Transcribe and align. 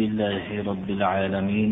لله 0.00 0.44
رب 0.70 0.88
العالمين 0.98 1.70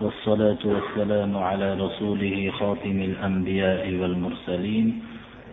والصلاة 0.00 0.62
والسلام 0.74 1.32
على 1.48 1.68
رسوله 1.84 2.36
خاتم 2.58 2.98
الأنبياء 3.10 3.84
والمرسلين 4.00 4.86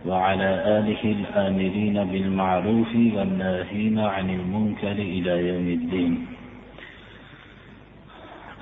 وعلى 0.08 0.50
آله 0.78 1.02
الآمرين 1.18 1.96
بالمعروف 2.12 2.92
والناهين 3.16 3.96
عن 4.14 4.26
المنكر 4.38 4.96
إلى 5.16 5.34
يوم 5.50 5.68
الدين. 5.78 6.12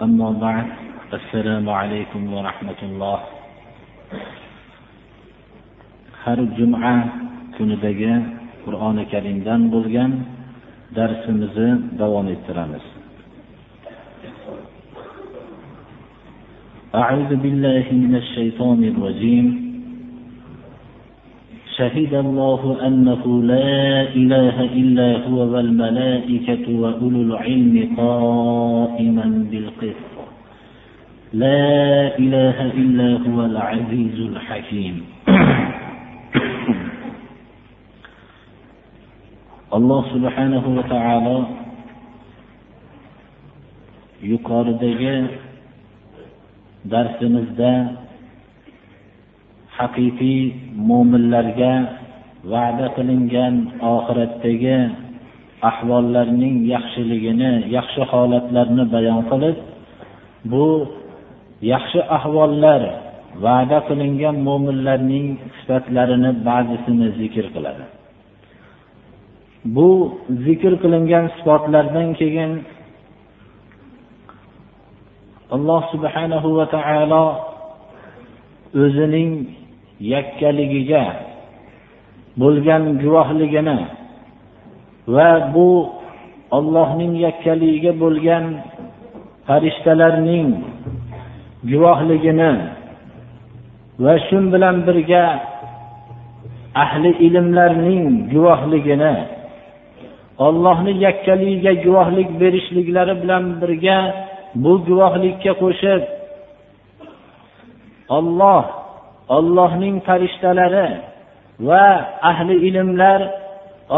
أما 0.03 0.29
بعد 0.45 0.67
السلام 1.19 1.67
عليكم 1.69 2.23
ورحمة 2.35 2.81
الله. 2.83 3.19
har 6.23 6.39
juma 6.55 6.95
kunidagi 7.59 8.15
qur'oni 8.65 9.05
karimdan 9.13 9.61
bo'lgan 9.75 10.13
darsimizni 10.97 11.99
davom 12.01 12.27
ettiramiz 12.35 12.92
أعوذ 16.93 17.37
بالله 17.41 17.85
من 17.93 18.13
الشيطان 18.17 18.85
الرجيم. 18.85 19.47
شهد 21.77 22.15
الله 22.15 22.63
أنه 22.87 23.23
لا 23.43 24.13
إله 24.13 24.57
إلا 24.61 25.09
هو 25.25 25.39
والملائكة 25.57 26.65
وأولو 26.69 27.21
العلم 27.23 27.97
قائما 27.97 29.27
بالقسط. 29.51 30.13
لا 31.33 32.19
إله 32.19 32.59
إلا 32.77 33.09
هو 33.25 33.39
العزيز 33.41 34.17
الحكيم. 34.21 34.97
alloh 39.73 40.05
subhanahu 40.13 40.77
va 40.77 40.85
taolo 40.85 41.39
yuqoridagi 44.21 45.41
darsimizda 46.91 47.73
haqiqiy 49.79 50.43
mo'minlarga 50.89 51.73
va'da 52.53 52.87
qilingan 52.97 53.55
oxiratdagi 53.95 54.79
ahvollarning 55.71 56.57
yaxshiligini 56.75 57.53
yaxshi 57.77 58.03
holatlarni 58.13 58.85
bayon 58.95 59.21
qilib 59.31 59.57
bu 60.51 60.67
yaxshi 61.73 62.01
ahvollar 62.19 62.83
va'da 63.45 63.79
qilingan 63.89 64.37
mo'minlarning 64.49 65.27
sifatlarini 65.59 66.31
ba'zisini 66.49 67.09
zikr 67.21 67.47
qiladi. 67.55 67.85
Bu 69.77 69.89
zikr 70.47 70.73
qilingan 70.83 71.25
sifatlardan 71.37 72.09
keyin 72.21 72.51
alloh 75.55 75.83
subhanahu 75.93 76.49
va 76.59 76.67
taolo 76.77 77.25
o'zining 78.83 79.33
yakkaligiga 80.01 81.05
bo'lgan 82.41 82.83
guvohligini 83.03 83.79
va 85.15 85.31
bu 85.55 85.69
ollohning 86.57 87.13
yakkaligiga 87.27 87.93
bo'lgan 88.03 88.45
farishtalarning 89.47 90.49
guvohligini 91.71 92.53
va 94.05 94.15
shu 94.27 94.39
bilan 94.55 94.77
birga 94.89 95.25
ahli 96.85 97.11
ilmlarning 97.27 98.05
guvohligini 98.33 99.15
ollohni 100.47 100.93
yakkaligiga 101.07 101.73
guvohlik 101.85 102.29
berishliklari 102.41 103.15
bilan 103.23 103.45
birga 103.61 103.99
bu 104.55 104.73
guvohlikka 104.89 105.53
qo'shib 105.63 106.03
olloh 108.17 108.65
ollohning 109.37 109.97
farishtalari 110.07 110.89
va 111.69 111.87
ahli 112.31 112.55
ilmlar 112.69 113.21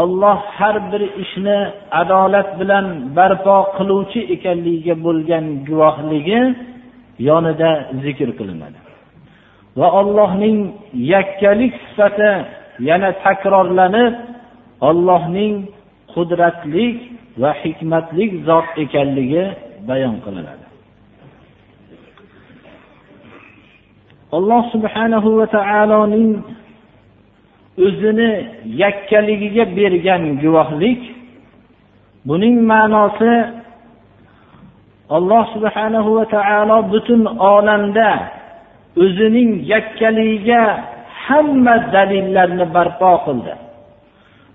olloh 0.01 0.39
har 0.57 0.75
bir 0.91 1.01
ishni 1.23 1.59
adolat 2.01 2.49
bilan 2.59 2.85
barpo 3.17 3.57
qiluvchi 3.77 4.21
ekanligiga 4.35 4.95
bo'lgan 5.05 5.45
guvohligi 5.67 6.41
yonida 7.29 7.71
zikr 8.03 8.29
qilinadi. 8.39 8.79
Va 9.79 9.87
ollohning 9.99 10.57
yakkalik 11.13 11.73
sifati 11.85 12.31
yana 12.89 13.09
takrorlanib 13.23 14.13
ollohning 14.89 15.53
qudratlik 16.13 16.97
va 17.41 17.51
hikmatlik 17.61 18.31
zot 18.47 18.67
ekanligi 18.83 19.45
bayon 19.87 20.17
qilinadi. 20.25 20.65
Alloh 24.37 24.63
subhanahu 24.73 25.29
va 25.39 25.45
taoloning 25.57 26.31
o'zini 27.85 28.31
yakkaligiga 28.83 29.65
bergan 29.77 30.23
guvohlik 30.43 31.01
buning 32.27 32.55
ma'nosi 32.71 33.33
alloh 35.17 35.43
subhanahu 35.53 36.09
va 36.17 36.25
taolo 36.35 36.77
butun 36.93 37.21
olamda 37.53 38.11
o'zining 39.03 39.49
yakkaligiga 39.73 40.61
hamma 41.25 41.75
dalillarni 41.93 42.65
barpo 42.75 43.11
qildi. 43.25 43.53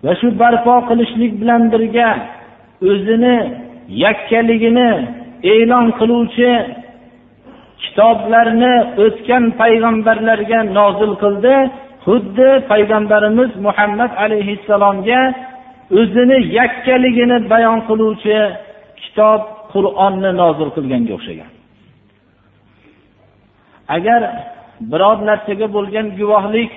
Va 0.04 0.12
shu 0.20 0.28
barpo 0.42 0.74
qilishlik 0.88 1.32
bilan 1.40 1.62
birga 1.72 2.08
o'zini 2.90 3.36
yakkaligini 4.04 4.90
e'lon 5.54 5.86
qiluvchi 5.98 6.50
kitoblarni 7.82 8.74
o'tgan 9.04 9.44
payg'ambarlarga 9.60 10.60
nozil 10.78 11.12
qildi. 11.22 11.54
Xuddi 12.06 12.48
payg'ambarimiz 12.70 13.50
muhammad 13.66 14.12
alayhissalomga 14.24 15.20
o'zini 16.00 16.38
yakkaligini 16.58 17.38
bayon 17.52 17.78
qiluvchi 17.88 18.38
kitob 19.02 19.40
qur'onni 19.72 20.30
nozil 20.42 20.68
qilganga 20.76 21.12
o'xshagan. 21.18 21.50
Agar 23.96 24.20
biror 24.92 25.18
narsaga 25.28 25.66
bo'lgan 25.76 26.06
guvohlik 26.18 26.72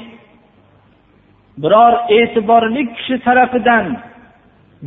biror 1.64 1.94
e'tiborli 2.18 2.82
kishi 2.96 3.16
tarafidan 3.26 3.86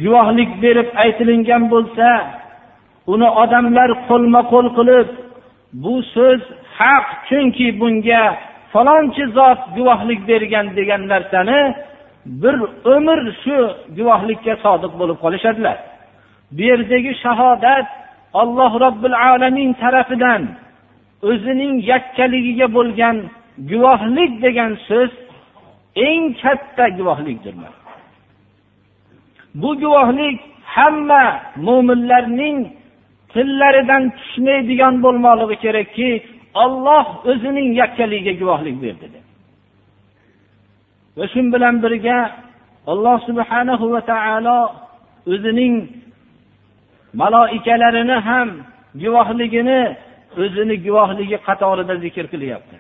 guvohlik 0.03 0.51
berib 0.63 0.89
aytilingan 1.05 1.63
bo'lsa 1.73 2.09
uni 3.13 3.29
odamlar 3.43 3.91
qo'lma 4.09 4.41
qo'l 4.53 4.67
qilib 4.79 5.09
bu 5.83 5.95
so'z 6.15 6.43
haq 6.79 7.07
chunki 7.29 7.67
bunga 7.81 8.23
falonchi 8.73 9.25
zot 9.37 9.61
guvohlik 9.77 10.21
bergan 10.31 10.67
degan 10.79 11.03
narsani 11.13 11.61
bir 12.43 12.57
umr 12.97 13.21
shu 13.43 13.59
guvohlikka 13.99 14.55
sodiq 14.65 14.93
bo'lib 15.01 15.19
qolishadilar. 15.25 15.77
Bu 16.57 16.63
yerdagi 16.71 17.13
shahodat 17.25 17.87
alloh 18.41 18.73
robbil 18.85 19.17
alamin 19.31 19.71
tarafidan 19.83 20.43
o'zining 21.31 21.75
yakkaligiga 21.93 22.67
bo'lgan 22.77 23.17
guvohlik 23.71 24.33
degan 24.45 24.73
so'z 24.89 25.13
eng 26.07 26.23
katta 26.43 26.87
guvohlikdir 26.99 27.55
bu 29.61 29.71
guvohlik 29.83 30.39
hamma 30.75 31.25
mo'minlarning 31.67 32.59
tillaridan 33.37 34.03
tushmaydigan 34.19 34.95
bo'lmoqligi 35.05 35.57
kerakki 35.65 36.11
olloh 36.65 37.07
o'zining 37.31 37.69
yakkaligiga 37.81 38.33
guvohlik 38.41 38.77
berdi 38.85 39.07
deb 39.15 39.25
va 41.17 41.25
shu 41.33 41.41
bilan 41.55 41.75
birga 41.85 42.19
alloh 42.93 43.17
subhanahu 43.29 43.85
va 43.95 44.01
taolo 44.13 44.61
o'zining 45.33 45.75
maloikalarini 47.21 48.17
ham 48.29 48.49
guvohligini 49.03 49.81
o'zini 50.43 50.77
guvohligi 50.87 51.39
qatorida 51.49 51.95
zikr 52.05 52.25
qilyapti. 52.33 52.77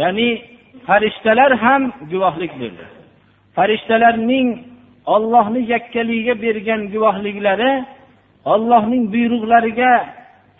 Ya'ni 0.00 0.28
farishtalar 0.86 1.50
ham 1.64 1.82
guvohlik 2.12 2.52
berdi. 2.60 2.84
Farishtalarning 3.56 4.48
ollohni 5.14 5.60
yakkaligiga 5.74 6.34
bergan 6.44 6.80
guvohliklari 6.94 7.72
ollohning 8.52 9.04
buyruqlariga 9.14 9.92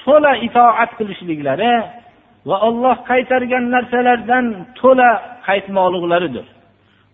to'la 0.04 0.32
itoat 0.46 0.90
qilishliklari 0.98 1.74
va 2.48 2.56
olloh 2.68 2.96
qaytargan 3.10 3.64
narsalardan 3.74 4.46
to'la 4.80 5.10
qaytmoqliklaridir. 5.46 6.46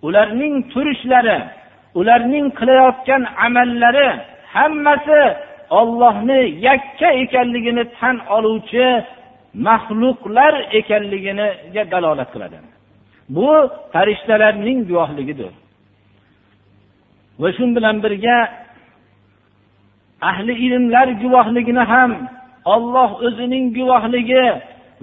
Ularning 0.06 0.54
turishlari 0.72 1.38
ularning 2.00 2.46
qilayotgan 2.58 3.22
amallari 3.46 4.08
hammasi 4.54 5.20
ollohni 5.80 6.40
yakka 6.68 7.08
ekanligini 7.22 7.84
tan 7.98 8.16
oluvchi 8.36 8.86
maxluqlar 9.66 10.54
ekanligiga 10.78 11.82
dalolat 11.92 12.28
qiladi. 12.34 12.58
Bu 13.36 13.48
farishtalarning 13.92 14.78
guvohligidir. 14.90 15.52
Va 17.40 17.48
shu 17.56 17.64
bilan 17.76 17.96
birga 18.04 18.36
ahli 20.20 20.52
ilmlar 20.66 21.08
guvohligini 21.22 21.84
ham 21.92 22.12
olloh 22.74 23.10
o'zining 23.26 23.66
guvohligi 23.78 24.44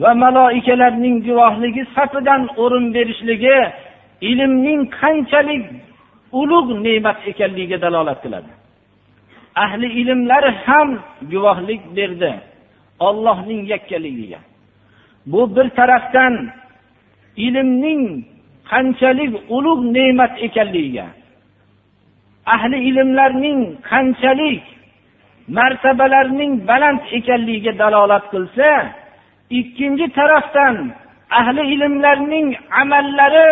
va 0.01 0.11
maloikalarning 0.23 1.15
guvohligi 1.27 1.83
safidan 1.95 2.41
o'rin 2.63 2.85
berishligi 2.95 3.57
ilmning 4.29 4.81
qanchalik 4.99 5.63
ulug' 6.41 6.71
ne'mat 6.85 7.17
ekanligiga 7.31 7.77
dalolat 7.85 8.19
qiladi. 8.23 8.51
Ahli 9.63 9.87
ilmlar 10.01 10.43
ham 10.65 10.89
guvohlik 11.31 11.81
berdi 11.97 12.31
ollohning 13.07 13.61
yakkaligiga. 13.73 14.39
Bu 15.31 15.41
bir 15.55 15.67
tarafdan 15.79 16.33
ilmning 17.45 18.01
qanchalik 18.71 19.33
ulug' 19.55 19.83
ne'mat 19.97 20.33
ekanligiga 20.47 21.07
ahli 22.55 22.77
ilmlarning 22.89 23.59
qanchalik 23.89 24.63
martabalarning 25.47 26.53
baland 26.69 27.01
ekanligiga 27.17 27.73
dalolat 27.81 28.25
qilsa 28.33 28.67
ikkinchi 29.59 30.07
tarafdan 30.19 30.75
ahli 31.39 31.63
ilmlarning 31.73 32.47
amallari 32.81 33.47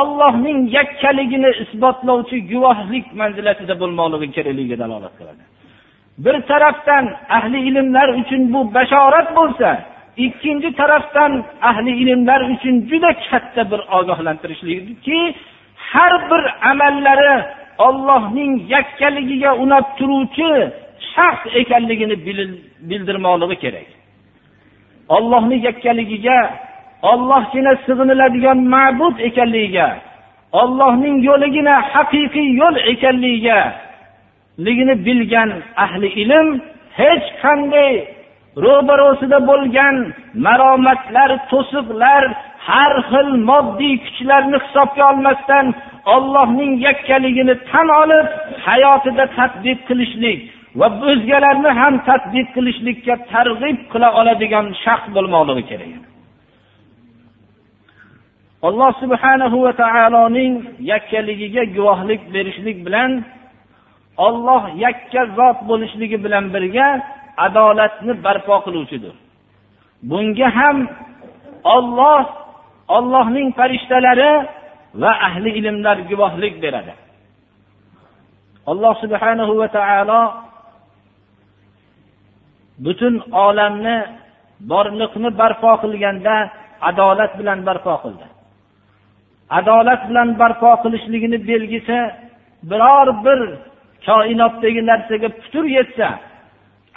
ollohning 0.00 0.58
yakkaligini 0.76 1.50
isbotlovchi 1.62 2.36
guvohlik 2.52 3.06
manzilatida 3.20 3.74
bo'lmoqligi 3.82 4.28
kerakligiga 4.36 4.76
dalolat 4.84 5.14
qiladi. 5.18 5.42
Bir 6.24 6.36
tarafdan 6.50 7.04
ahli 7.38 7.58
ilmlar 7.68 8.08
uchun 8.20 8.42
bu 8.52 8.60
bashorat 8.74 9.28
bo'lsa 9.38 9.70
ikkinchi 10.26 10.70
tarafdan 10.80 11.32
ahli 11.70 11.92
ilmlar 12.02 12.40
uchun 12.54 12.74
juda 12.90 13.10
katta 13.30 13.62
bir 13.70 13.80
ogohlantirishlikki 13.98 15.20
har 15.90 16.12
bir 16.30 16.44
amallari 16.70 17.34
ollohning 17.86 18.52
yakkaligiga 18.74 19.50
unab 19.64 19.86
turuvchi 19.98 20.50
shaxs 21.14 21.52
ekanligini 21.60 22.16
bildirmoqligi 22.88 23.56
kerak. 23.64 23.88
Ollohni 25.16 25.56
yakkaligiga 25.68 26.38
ollohgina 27.10 27.72
sig'iniladigan 27.86 28.58
ma'bud 28.74 29.16
ekanligiga 29.28 29.88
ollohning 30.60 31.16
yo'ligina 31.28 31.74
haqiqiy 31.92 32.48
yo'l 32.60 32.76
ekanligiga 32.92 33.60
ligini 34.64 34.94
bilgan 35.06 35.50
ahli 35.84 36.08
ilm 36.22 36.48
hech 37.00 37.26
qanday 37.42 37.92
ro'barosida 38.64 39.38
bo'lgan 39.50 39.96
maromatlar 40.46 41.30
to'siqlar 41.52 42.22
har 42.68 42.92
xil 43.10 43.28
moddiy 43.50 43.94
kuchlarni 44.04 44.58
hisobga 44.64 45.02
olmasdan 45.12 45.66
ollohning 46.14 46.72
yakkaligini 46.86 47.54
tan 47.70 47.88
olib 48.02 48.26
hayotida 48.66 49.24
tadbiq 49.38 49.78
qilishlik 49.88 50.40
va 50.80 50.86
o'zgalarni 51.10 51.70
ham 51.80 51.94
tadbiq 52.08 52.46
qilishlikka 52.56 53.14
targ'ib 53.32 53.78
qila 53.92 54.08
oladigan 54.20 54.66
shaxs 54.84 55.08
bo'lmoqligi 55.16 55.64
kerak. 55.70 55.92
Alloh 58.68 58.90
subhanahu 59.02 59.56
va 59.64 59.72
taoloning 59.82 60.52
yakkaligiga 60.92 61.62
guvohlik 61.76 62.22
berishlik 62.34 62.78
bilan 62.86 63.10
olloh 64.26 64.62
yakka 64.84 65.22
zot 65.38 65.58
bo'lishligi 65.70 66.18
bilan 66.24 66.44
birga 66.54 66.88
adolatni 67.46 68.12
barpo 68.24 68.56
qiluvchidir. 68.66 69.14
Bunga 70.10 70.48
ham 70.58 70.76
olloh 71.76 72.22
ollohning 72.96 73.48
farishtalari 73.58 74.32
va 75.02 75.12
ahli 75.28 75.50
ilmlar 75.58 75.96
guvohlik 76.10 76.54
beradi. 76.64 76.94
Alloh 78.70 78.94
subhanahu 79.02 79.52
va 79.60 79.68
taolo 79.78 80.22
butun 82.78 83.14
olamni 83.32 83.96
borliqni 84.70 85.30
barpo 85.40 85.72
qilganda 85.82 86.36
adolat 86.88 87.32
bilan 87.38 87.58
barpo 87.68 87.94
qildi. 88.02 88.26
Adolat 89.58 90.00
bilan 90.08 90.28
barpo 90.40 90.70
qilishligini 90.82 91.38
belgisi 91.50 91.98
biror 92.70 93.08
bir 93.24 93.40
koinotdagi 94.06 94.82
narsaga 94.90 95.28
putur 95.40 95.64
yetsa 95.76 96.08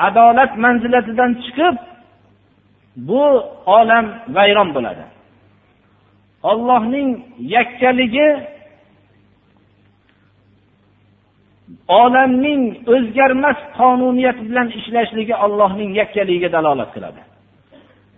adolat 0.08 0.52
manzilatidan 0.64 1.32
chiqib 1.44 1.76
bu 3.08 3.24
olam 3.78 4.06
vayron 4.36 4.70
bo'ladi. 4.76 5.06
Ollohning 6.52 7.10
yakkaligi 7.56 8.28
olamning 12.02 12.62
o'zgarmas 12.94 13.58
qonuniyati 13.80 14.42
bilan 14.50 14.68
ishlashligi 14.80 15.36
allohning 15.46 15.92
yakkaligiga 16.02 16.50
dalolat 16.56 16.90
qiladi. 16.96 17.22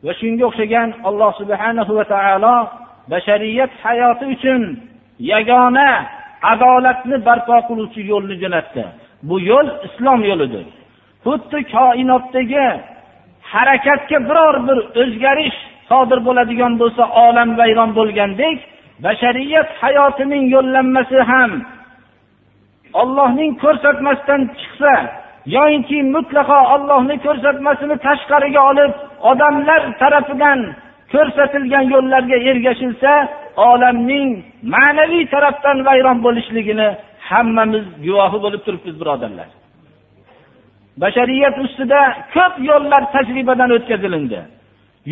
Va 0.05 0.13
shunga 0.19 0.43
o'xshagan 0.49 0.89
alloh 1.09 1.31
subhanahu 1.41 1.91
va 1.99 2.05
taolo 2.13 2.57
bashariyat 3.11 3.71
hayoti 3.83 4.25
uchun 4.33 4.61
yagona 5.31 5.89
adolatni 6.53 7.17
barpo 7.27 7.57
qiluvchi 7.69 8.01
yo'lni 8.11 8.35
jo'natdi. 8.43 8.83
Bu 9.27 9.35
yo'l 9.51 9.67
islom 9.87 10.21
yo'lidir. 10.31 10.65
Xuddi 11.25 11.59
koinotdagi 11.75 12.67
harakatga 13.53 14.17
biror 14.29 14.55
bir 14.67 14.77
o'zgarish 15.01 15.57
sodir 15.89 16.19
bo'ladigan 16.27 16.73
bo'lsa 16.81 17.03
olam 17.25 17.49
vayron 17.59 17.91
bo'lgandek 17.99 18.57
bashariyat 19.05 19.69
hayotining 19.81 20.43
yo'llanmasi 20.55 21.17
ham 21.31 21.51
ollohning 23.01 23.51
ko'rsatmasidan 23.63 24.41
chiqsa 24.59 24.93
yoyinki 25.55 25.97
mutlaqo 26.15 26.59
ollohni 26.75 27.15
ko'rsatmasini 27.25 27.95
tashqariga 28.07 28.61
olib 28.71 28.91
odamlar 29.31 29.81
tarafidan 30.01 30.59
ko'rsatilgan 31.13 31.85
yo'llarga 31.93 32.37
ergashilsa 32.49 33.11
olamning 33.69 34.29
ma'naviy 34.73 35.23
tarafdan 35.33 35.77
vayron 35.87 36.17
bo'lishligini 36.25 36.87
hammamiz 37.29 37.85
guvohi 38.05 38.37
bo'lib 38.43 38.61
turibmiz 38.65 38.95
birodarlar. 39.01 39.49
Bashariyat 41.01 41.55
ustida 41.65 42.01
ko'p 42.35 42.53
yo'llar 42.69 43.03
tajribadan 43.15 43.69
o'tkazilindi. 43.77 44.39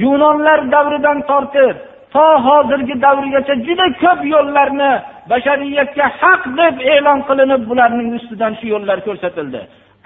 Yunonlar 0.04 0.60
davridan 0.74 1.18
tortib 1.30 1.76
to 2.14 2.26
hozirgi 2.48 2.96
davrgacha 3.06 3.56
juda 3.68 3.86
ko'p 4.04 4.20
yo'llarni 4.34 4.92
bashariyatga 5.32 6.06
haq 6.22 6.42
deb 6.60 6.76
e'lon 6.94 7.20
qilinib 7.28 7.62
bularning 7.70 8.10
ustidan 8.20 8.54
shu 8.60 8.66
yo'llar 8.74 8.98
ko'rsatildi. 9.08 9.62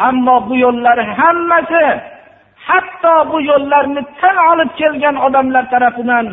Ammo 0.08 0.36
bu 0.48 0.56
yo'llar 0.66 0.98
hammasi 1.18 1.84
hatto 2.68 3.16
bu 3.32 3.38
yo'llarni 3.52 4.02
tan 4.22 4.38
olib 4.52 4.72
kelgan 4.80 5.16
odamlar 5.26 5.64
tarafidan 5.74 6.26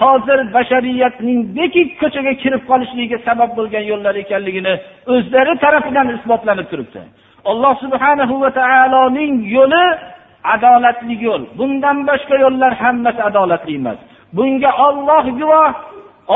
hozir 0.00 0.38
bashariyatning 0.56 1.40
bekik 1.56 1.88
ko'chaga 2.00 2.32
kirib 2.42 2.62
qolishligiga 2.70 3.18
sabab 3.28 3.50
bo'lgan 3.58 3.84
yo'llar 3.90 4.14
ekanligini 4.24 4.74
o'zlari 5.14 5.54
tarafidan 5.64 6.06
isbotlanib 6.16 6.66
turibdi. 6.72 7.00
Alloh 7.50 7.74
subhanahu 7.84 8.34
va 8.42 8.50
taoloning 8.60 9.34
yo'li 9.56 9.84
adolatli 10.54 11.14
yo'l. 11.26 11.42
Bundan 11.58 11.96
boshqa 12.08 12.36
yo'llar 12.44 12.72
hammasi 12.82 13.20
adolatli 13.28 13.74
emas. 13.80 13.98
Bunga 14.36 14.70
olloh 14.86 15.24
guvoh 15.40 15.72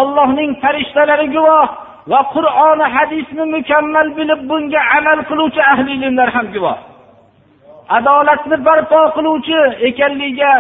ollohning 0.01 0.51
farishtalari 0.63 1.29
guvoh 1.37 1.69
va 2.11 2.21
qur'oni 2.35 2.87
hadisni 2.95 3.45
mukammal 3.57 4.09
bilib 4.19 4.41
bunga 4.51 4.81
amal 4.99 5.19
qiluvchi 5.31 5.63
ahli 5.73 5.91
ilmlar 5.97 6.29
ham 6.37 6.47
guvoh. 6.55 6.79
Adolatni 7.97 8.57
barpo 8.67 9.01
qiluvchi 9.17 9.59
ekanligiga 9.89 10.53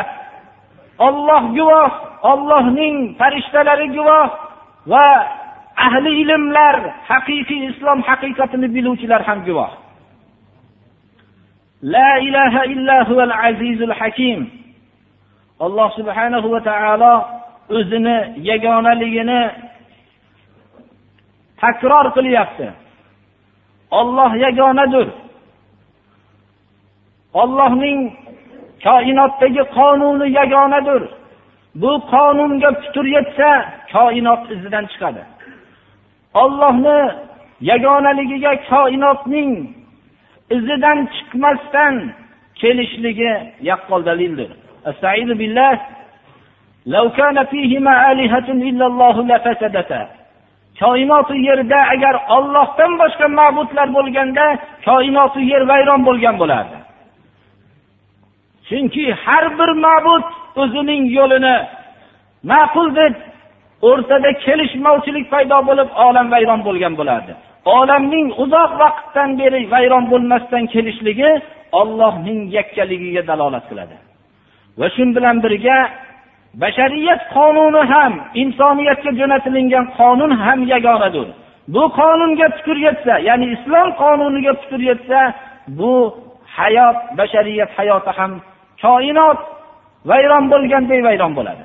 olloh 1.08 1.42
guvoh 1.58 1.90
ollohning 2.32 2.96
farishtalari 3.18 3.88
guvoh 3.96 4.26
va 4.92 5.06
ahli 5.86 6.10
ilmlar 6.22 6.76
haqiqiy 7.10 7.62
islom 7.70 7.98
haqiqatini 8.08 8.68
biluvchilar 8.74 9.22
ham 9.28 9.38
guvoh. 9.48 9.72
La 11.94 12.12
ilaha 12.28 12.62
illa 12.74 12.96
huval 13.08 13.34
azizul 13.48 13.94
hakim. 14.00 14.61
Alloh 15.64 15.88
subhanahu 15.98 16.46
va 16.54 16.60
taolo 16.70 17.14
o'zini 17.76 18.16
yagonaligini 18.50 19.40
takror 21.62 22.06
qilyapti. 22.16 22.68
Olloh 24.00 24.30
yagonadir 24.46 25.08
ollohning 27.42 27.98
koinotdagi 28.86 29.62
qonuni 29.78 30.26
yagonadir 30.40 31.02
bu 31.82 31.92
qonunga 32.12 32.70
putur 32.80 33.06
yetsa 33.16 33.50
koinot 33.94 34.42
izidan 34.54 34.84
chiqadi. 34.92 35.22
Ollohni 36.42 36.98
yagonaligiga 37.70 38.52
koinotning 38.72 39.52
izidan 40.56 40.98
chiqmasdan 41.14 41.94
kelishligi 42.60 43.32
yaqqol 43.70 44.02
dalildir. 44.10 44.50
Koinotu 50.80 51.34
yerda 51.48 51.78
agar 51.94 52.14
ollohdan 52.36 52.92
boshqa 53.00 53.26
ma'budlar 53.38 53.88
bo'lganda 53.96 54.44
koinoti 54.86 55.40
yer 55.52 55.62
vayron 55.72 56.00
bo'lgan 56.08 56.36
bo'lardi. 56.42 56.78
Chunki 58.68 59.04
har 59.24 59.44
bir 59.58 59.70
ma'bud 59.86 60.24
o'zining 60.62 61.02
yo'lini 61.18 61.56
ma'qul 62.50 62.88
deb 63.00 63.14
o'rtada 63.88 64.30
kelishmovchilik 64.44 65.26
paydo 65.32 65.58
bo'lib 65.68 65.88
olam 66.06 66.26
vayron 66.34 66.60
bo'lgan 66.68 66.94
bo'lardi. 67.00 67.32
Olamning 67.78 68.28
uzoq 68.42 68.70
vaqtdan 68.82 69.30
beri 69.40 69.60
vayron 69.74 70.04
bo'lmasdan 70.12 70.64
kelishligi 70.74 71.30
ollohning 71.80 72.40
yakkaligiga 72.56 73.22
dalolat 73.30 73.64
qiladi. 73.70 73.96
Va 74.80 74.86
shu 74.94 75.02
bilan 75.16 75.36
birga 75.44 75.78
bashariyat 76.62 77.20
qonuni 77.36 77.82
ham 77.92 78.12
insoniyatga 78.42 79.10
jo'natilingan 79.20 79.86
qonun 79.98 80.32
ham 80.42 80.58
yagonadir 80.72 81.28
bu 81.74 81.82
qonunga 81.98 82.46
putur 82.56 82.76
yetsa 82.86 83.14
ya'ni 83.28 83.46
islom 83.56 83.88
qonuniga 84.02 84.52
putur 84.60 84.80
yetsa 84.90 85.20
bu 85.78 85.92
hayot 86.58 86.98
bashariyat 87.18 87.70
hayoti 87.78 88.10
ham 88.18 88.32
koinot 88.82 89.38
vayron 90.10 90.44
bo'lganday 90.52 91.00
vayron 91.08 91.32
bo'ladi. 91.38 91.64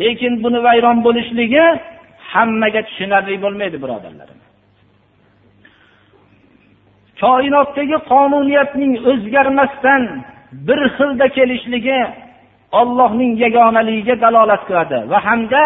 Lekin 0.00 0.32
buni 0.42 0.58
vayron 0.68 0.98
bo'lishligi 1.06 1.64
hammaga 2.32 2.80
tushunarli 2.88 3.36
bo'lmaydi 3.44 3.76
birodarlarim. 3.84 4.38
Koinotdagi 7.22 7.98
qonuniyatning 8.12 8.92
o'zgarmasdan 9.10 10.02
bir 10.52 10.80
xilda 10.96 11.26
kelishligi 11.36 12.00
ollohning 12.80 13.32
yagonaligiga 13.44 14.16
dalolat 14.24 14.62
qiladi 14.68 14.98
va 15.10 15.18
hamda 15.26 15.62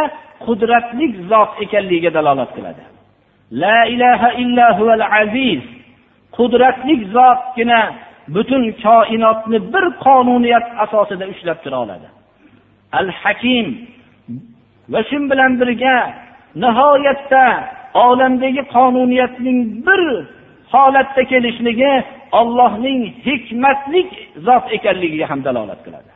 qudratli 0.47 1.07
zot 1.31 1.51
ekanligiga 1.65 2.11
dalolat 2.19 2.51
qiladi. 2.57 2.83
La 3.63 3.79
ilaha 3.95 4.29
illa 4.43 4.67
huval 4.79 5.05
aziz. 5.23 5.63
Qudratli 6.37 6.95
zotgina 7.17 7.81
butun 8.35 8.63
koinotni 8.85 9.59
bir 9.73 9.85
qonuniyat 10.07 10.67
asosida 10.85 11.25
ushlab 11.33 11.59
tura 11.65 11.79
oladi. 11.85 12.09
Al 13.01 13.09
hakim 13.21 13.67
va 14.93 15.01
shu 15.09 15.19
bilan 15.31 15.53
birga 15.61 15.97
nihoyatda 16.63 17.45
olamdagi 18.07 18.63
qonuniyatning 18.77 19.59
bir 19.87 20.03
holatda 20.73 21.23
kelishligi 21.31 21.93
ollohning 22.33 23.01
hikmatlik 23.27 24.11
zot 24.47 24.65
ekanligiga 24.77 25.27
ham 25.31 25.41
dalolat 25.45 25.81
qiladi. 25.87 26.11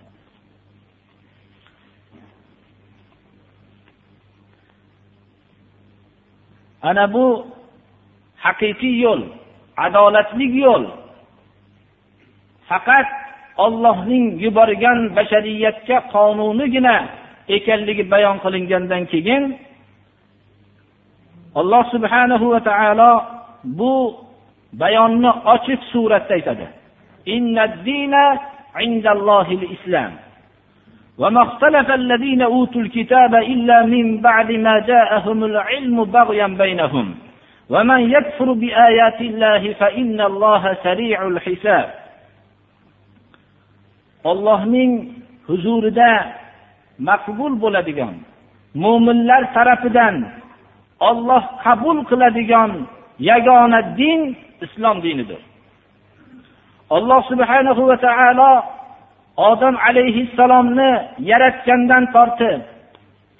Ana 6.82 7.04
bu 7.14 7.46
haqiqiy 8.44 8.94
yo'l 9.04 9.22
adolatli 9.76 10.46
yo'l. 10.64 10.84
Faqat 12.68 13.08
ollohning 13.64 14.26
yuborgan 14.44 14.98
bashariyatga 15.16 15.96
qonunigina 16.14 16.96
ekanligi 17.56 18.04
bayon 18.12 18.36
qilingandan 18.44 19.02
keyin 19.12 19.44
alloh 21.60 21.84
subhanahu 21.94 22.46
va 22.52 22.60
taolo 22.70 23.12
bu 23.78 23.94
bayonni 24.73 25.31
ochiq 25.53 25.81
suratda 25.91 26.33
aytadi 26.37 26.67
وما 31.17 31.41
اختلف 31.43 31.91
الذين 31.91 32.41
أوتوا 32.41 32.81
الكتاب 32.81 33.35
إلا 33.35 33.85
من 33.85 34.21
بعد 34.21 34.51
ما 34.51 34.79
جاءهم 34.79 35.43
العلم 35.43 36.03
بغيا 36.03 36.47
بينهم 36.47 37.15
ومن 37.69 38.11
يكفر 38.11 38.53
بآيات 38.53 39.21
الله 39.21 39.73
فإن 39.73 40.21
الله 40.21 40.77
سريع 40.83 41.27
الحساب 41.27 41.87
ollohning 44.25 45.21
huzurida 45.47 46.11
maqbul 46.97 47.53
bo'ladigan 47.61 48.15
mo'minlar 48.83 49.53
tarafidan 49.53 50.15
olloh 51.09 51.43
qabul 51.65 51.97
qiladigan 52.09 52.71
yagona 53.29 53.79
din 53.99 54.33
islom 54.66 54.96
dinidir. 55.02 55.40
Alloh 56.96 57.20
subhanahu 57.30 57.82
va 57.90 57.96
taolo 58.06 58.52
odam 59.50 59.74
alayhissalomni 59.88 60.90
yaratgandan 61.30 62.04
tortib 62.14 62.60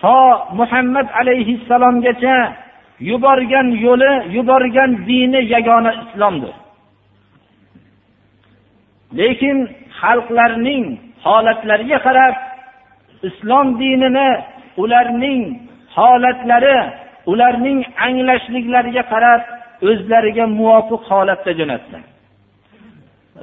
to 0.03 0.19
muhammad 0.59 1.07
alayhissalomgacha 1.21 2.37
yuborgan 3.11 3.69
yo'li 3.87 4.13
yuborgan 4.37 4.91
dini 5.09 5.41
yagona 5.55 5.93
islomdir. 6.03 6.55
Lekin 9.19 9.57
xalqlarning 10.01 10.85
holatlariga 11.25 11.99
qarab 12.07 12.35
islom 13.29 13.67
dinini 13.81 14.29
ularning 14.83 15.43
holatlari 15.97 16.79
ularning 17.33 17.81
anglashliklariga 18.07 19.03
qarab 19.13 19.41
o'zlariga 19.89 20.45
muvofiq 20.59 21.03
holatda 21.11 21.53
jo'natdi. 21.61 21.99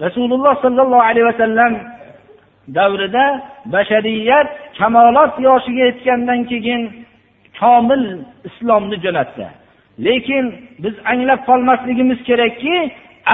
Rasululloh 0.05 0.53
sollallohu 0.63 1.07
alayhi 1.09 1.27
vasallam 1.31 1.73
davrida 2.77 3.25
bashariyat 3.73 4.49
kamolot 4.79 5.33
yoshiga 5.47 5.83
yetgandan 5.89 6.39
keyin 6.51 6.81
komil 7.59 8.03
islomni 8.49 8.97
jo'natdi. 9.05 9.47
Lekin 10.05 10.45
biz 10.83 10.95
anglab 11.11 11.41
qolmasligimiz 11.49 12.19
kerakki 12.29 12.75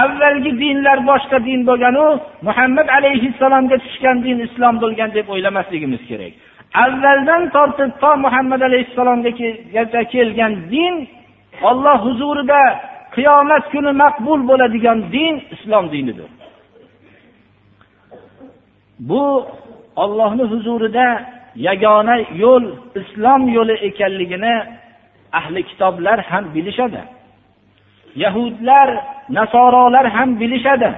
avvalgi 0.02 0.52
dinlar 0.62 0.98
boshqa 1.10 1.38
din 1.48 1.60
bo'lganu 1.68 2.06
muhammad 2.48 2.88
alayhissalomga 2.98 3.76
tushgan 3.84 4.16
din 4.26 4.38
islom 4.46 4.74
bo'lgan 4.82 5.10
deb 5.16 5.26
o'ylamasligimiz 5.34 6.02
kerak. 6.10 6.32
Avvaldan 6.84 7.42
tortib 7.54 7.90
to 8.02 8.10
muhammad 8.24 8.60
alayhissalomgacha 8.68 10.00
kelgan 10.14 10.52
din 10.72 10.94
olloh 11.68 11.98
huzurida 12.06 12.62
qiyomat 13.16 13.64
kuni 13.72 13.92
maqbul 14.02 14.40
bo'ladigan 14.50 14.98
din 15.14 15.34
islom 15.54 15.84
dinidir. 15.92 16.30
Bu 19.08 19.24
ollohni 20.02 20.44
huzurida 20.52 21.06
yagona 21.66 22.16
yo'l 22.42 22.64
islom 23.00 23.42
yo'li 23.56 23.74
ekanligini 23.88 24.54
ahli 25.38 25.60
kitoblar 25.70 26.18
ham 26.30 26.44
bilishadi. 26.54 27.02
Yahudlar 28.22 28.88
nasorolar 29.28 30.06
ham 30.16 30.40
bilishadi. 30.40 30.90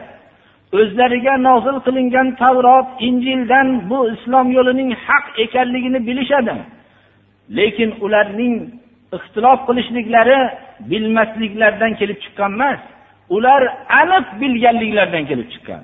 O'zlariga 0.79 1.35
nozil 1.49 1.77
qilingan 1.87 2.29
tavrot 2.43 2.89
injildan 3.09 3.69
bu 3.91 3.99
islom 4.15 4.47
yo'lining 4.57 4.91
haq 5.07 5.25
ekanligini 5.45 6.01
bilishadi. 6.09 6.55
Lekin 7.57 7.91
ularning 8.05 8.55
ixtilof 9.17 9.59
qilishliklari 9.69 10.41
bilmasliklaridan 10.91 11.93
kelib 12.01 12.19
chiqqan 12.25 12.53
emas 12.59 12.81
ular 13.37 13.63
aniq 14.01 14.27
bilganliklaridan 14.41 15.25
kelib 15.31 15.49
chiqqan. 15.55 15.83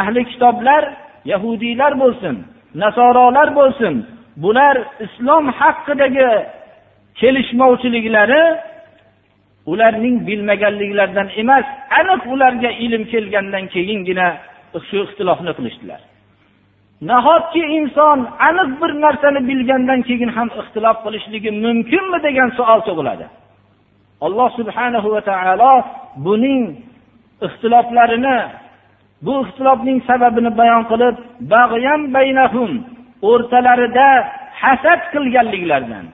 Ahli 0.00 0.20
kitoblar 0.30 0.82
yahudiylar 1.32 1.92
bo'lsin 2.02 2.36
nasorolar 2.82 3.48
bo'lsin 3.58 3.94
bular 4.42 4.76
islom 5.06 5.44
haqidagi 5.58 6.30
kelishmovchiliklari 7.20 8.42
ularning 9.72 10.16
bilmaganliklaridan 10.28 11.28
emas 11.42 11.66
aniq 11.98 12.22
ularga 12.34 12.70
ilm 12.84 13.02
kelgandan 13.12 13.64
keyingina 13.74 14.28
shu 14.88 14.96
ixtilofni 15.06 15.52
qilishdilar. 15.58 16.00
Nahotki 17.00 17.62
inson 17.78 18.18
aniq 18.48 18.70
bir 18.80 18.90
narsani 19.04 19.40
bilgandan 19.48 20.00
keyin 20.08 20.30
ham 20.36 20.48
ixtilof 20.60 20.96
qilishligi 21.04 21.50
mumkinmi 21.64 22.18
degan 22.26 22.48
savol 22.58 22.80
tug'iladi. 22.88 23.26
Alloh 24.26 24.48
subhanahu 24.58 25.08
va 25.14 25.20
taolo 25.30 25.74
buning 26.26 26.62
ixtiloflarini 27.46 28.38
bu 29.26 29.34
ixtilofning 29.44 29.98
sababini 30.08 30.50
bayon 30.60 30.82
qilib 30.90 31.16
baynahum 32.16 32.72
o'rtalarida 33.30 34.08
hasad 34.62 35.00
qilganliklaridan 35.14 36.04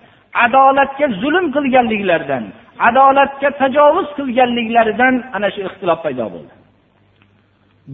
adolatga 0.45 1.07
zulm 1.23 1.47
qilganliklaridan 1.57 2.45
adolatga 2.89 3.49
tajovuz 3.61 4.09
qilganliklaridan 4.19 5.15
ana 5.37 5.49
shu 5.55 5.61
ixtilof 5.69 5.99
paydo 6.05 6.27
bo'ldi. 6.35 6.55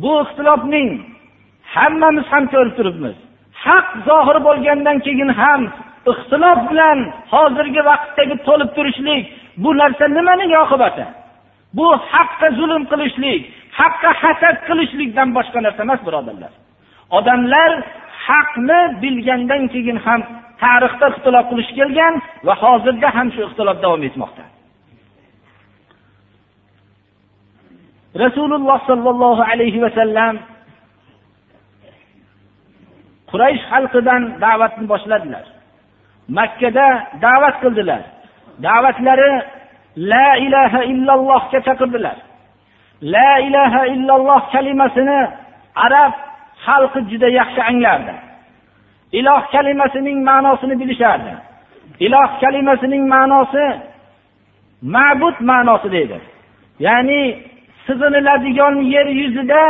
Bu 0.03 0.13
ixtilofning 0.25 1.18
hammamiz 1.75 2.27
ham 2.33 2.45
ko'rib 2.53 2.75
turibmiz. 2.79 3.17
Haq 3.65 3.87
zohir 4.09 4.39
bo'lgandan 4.47 4.99
keyin 5.07 5.31
ham 5.41 5.61
ixtilof 6.13 6.61
bilan 6.71 6.99
hozirgi 7.33 7.83
vaqtdagi 7.91 8.37
to'lib 8.47 8.71
turishlik 8.77 9.25
bu 9.63 9.71
narsa 9.81 10.05
nimaning 10.17 10.53
oqibati? 10.65 11.05
Bu 11.77 11.87
haqqa 12.13 12.49
zulm 12.59 12.83
qilishlik 12.91 13.41
haqqa 13.81 14.11
hasad 14.23 14.57
qilishlikdan 14.69 15.29
boshqa 15.37 15.59
narsa 15.67 15.81
emas 15.87 16.01
birodarlar. 16.07 16.53
Odamlar 17.19 17.71
haqni 18.27 18.81
bilgandan 19.03 19.63
keyin 19.73 19.99
ham 20.07 20.21
tarixda 20.63 21.07
ixtilof 21.13 21.45
qilish 21.51 21.71
kelgan 21.79 22.15
va 22.47 22.55
hozirda 22.63 23.09
ham 23.17 23.29
shu 23.35 23.41
ixtilof 23.49 23.77
davom 23.85 24.03
etmoqda. 24.09 24.45
Rasululloh 28.25 28.79
sollallohu 28.91 29.43
alayhi 29.53 29.79
vasallam 29.85 30.35
quraysh 33.31 33.63
xalqidan 33.73 34.23
da'vatni 34.45 34.87
boshladilar. 34.93 35.45
Makkada 36.39 36.87
da'vat 37.25 37.57
qildilar. 37.63 38.03
Da'vatlari 38.67 39.33
la 40.13 40.29
ilaha 40.47 40.81
illallohga 40.93 41.59
chaqirdilar. 41.67 42.17
La 43.15 43.31
ilaha 43.49 43.83
illalloh 43.95 44.41
kalimasini 44.55 45.21
arab 45.87 46.13
xalqi 46.67 47.01
juda 47.11 47.29
yaxshi 47.41 47.61
anglardi. 47.71 48.15
Iloh 49.19 49.43
kalimasining 49.55 50.19
ma'nosini 50.29 50.75
bilishardi. 50.81 51.33
Iloh 52.07 52.31
kalimasining 52.43 53.05
ma'nosi 53.15 53.65
ma'bud 54.95 55.37
ma'nosi 55.51 55.89
deydi. 55.97 56.19
Ya'ni 56.87 57.21
sig'iniladigan 57.87 58.75
yer 58.95 59.07
yuzida 59.21 59.63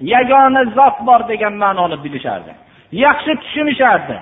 yagona 0.00 0.62
zot 0.76 0.96
bor 1.06 1.20
degan 1.30 1.54
ma'noni 1.62 1.96
bilishardi. 2.04 2.52
Yaxshi 2.92 3.32
tushunishardi. 3.42 4.16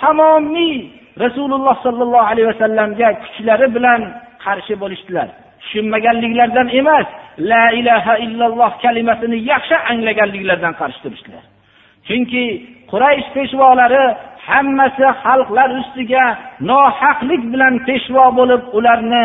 Tamomiy 0.00 0.76
rasululloh 1.24 1.76
sollallohu 1.82 2.26
alayhi 2.32 2.48
vasallamga 2.52 3.08
kuchlari 3.22 3.66
bilan 3.76 4.00
qarshi 4.44 4.74
bo'lishdilar. 4.82 5.28
Tushunmaganliklaridan 5.62 6.68
emas 6.80 7.06
la 7.50 7.64
ilaha 7.80 8.14
illalloh 8.24 8.72
kalimasini 8.84 9.38
yaxshi 9.52 9.76
anglaganliklaridan 9.92 10.74
qarshi 10.80 11.00
turishdilar. 11.04 11.44
Chunki 12.08 12.44
quraysh 12.90 13.28
peshvolari 13.34 14.04
hammasi 14.48 15.06
xalqlar 15.24 15.70
ustiga 15.80 16.24
nohaqlik 16.70 17.42
bilan 17.52 17.74
peshvo 17.88 18.24
bo'lib 18.38 18.62
ularni 18.78 19.24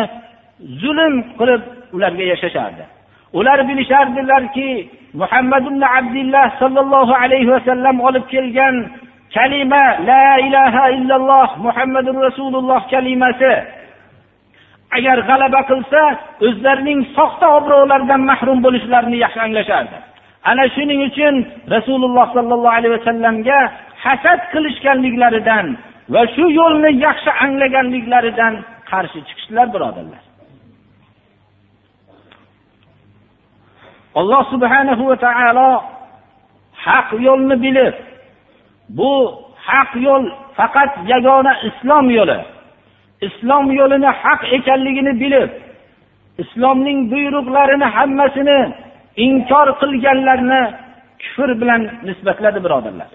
zulm 0.82 1.14
qilib 1.38 1.62
ularga 1.96 2.24
yashashardi. 2.32 2.84
Ular 3.32 3.58
bilishardilarki 3.68 4.90
muhammad 5.14 5.64
ibn 5.66 5.82
abdulloh 5.82 6.46
sollallohu 6.58 7.14
alayhi 7.22 7.50
vasallam 7.50 8.00
olib 8.00 8.24
kelgan 8.34 8.74
kalima 9.34 9.84
la 10.10 10.26
ilaha 10.46 10.84
illalloh 10.96 11.48
muhammadu 11.66 12.10
rasululloh 12.26 12.80
kalimasi. 12.90 13.54
Agar 14.96 15.18
g'alaba 15.28 15.60
qilsa 15.70 16.02
o'zlarining 16.46 17.00
soxta 17.16 17.46
obro'laridan 17.58 18.22
mahrum 18.30 18.58
bo'lishlarini 18.66 19.18
yaxshi 19.24 19.40
anglashardi. 19.46 19.96
Ana 20.50 20.64
shuning 20.74 21.00
uchun 21.08 21.34
rasululloh 21.74 22.26
sollallohu 22.36 22.76
alayhi 22.78 22.94
vasallamga 22.98 23.58
hasad 24.04 24.40
qilishganliklaridan 24.52 25.66
va 26.14 26.22
shu 26.34 26.44
yo'lni 26.60 26.90
yaxshi 27.06 27.30
anglaganliklaridan 27.44 28.52
qarshi 28.90 29.18
chiqishdilar 29.28 29.66
birodarlar. 29.74 30.27
Alloh 34.14 34.42
subhanahu 34.52 35.02
va 35.10 35.16
taolo 35.16 35.70
haq 36.84 37.08
yo'lni 37.26 37.56
bilib 37.64 37.94
bu 38.88 39.12
haq 39.68 39.90
yo'l 40.06 40.24
faqat 40.56 40.92
yagona 41.12 41.52
islom 41.68 42.06
yo'li. 42.18 42.38
Islom 43.26 43.64
yo'lini 43.78 44.10
haq 44.22 44.40
ekanligini 44.56 45.12
bilib 45.22 45.50
islomning 46.42 46.98
buyruqlarini 47.12 47.86
hammasini 47.96 48.58
inkor 49.26 49.68
qilganlarni 49.80 50.62
kufr 51.22 51.50
bilan 51.60 51.82
nisbatladi 52.08 52.58
birodarlar. 52.64 53.10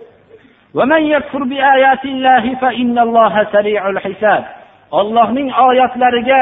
Ollohning 5.00 5.48
oyatlariga 5.68 6.42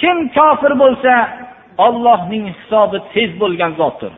kim 0.00 0.16
kofir 0.36 0.72
bo'lsa 0.82 1.14
ollohning 1.78 2.44
hisobi 2.54 2.98
tez 3.14 3.30
bo'lgan 3.40 3.72
zotdir. 3.80 4.12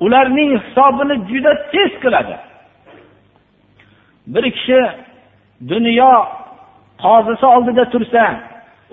Ularning 0.00 0.50
hisobini 0.60 1.14
juda 1.30 1.52
tez 1.72 1.92
qiladi. 2.02 2.36
Bir 4.26 4.44
kishi 4.56 4.80
dunyo 5.68 6.12
qozisi 7.04 7.46
oldida 7.46 7.84
tursa 7.90 8.24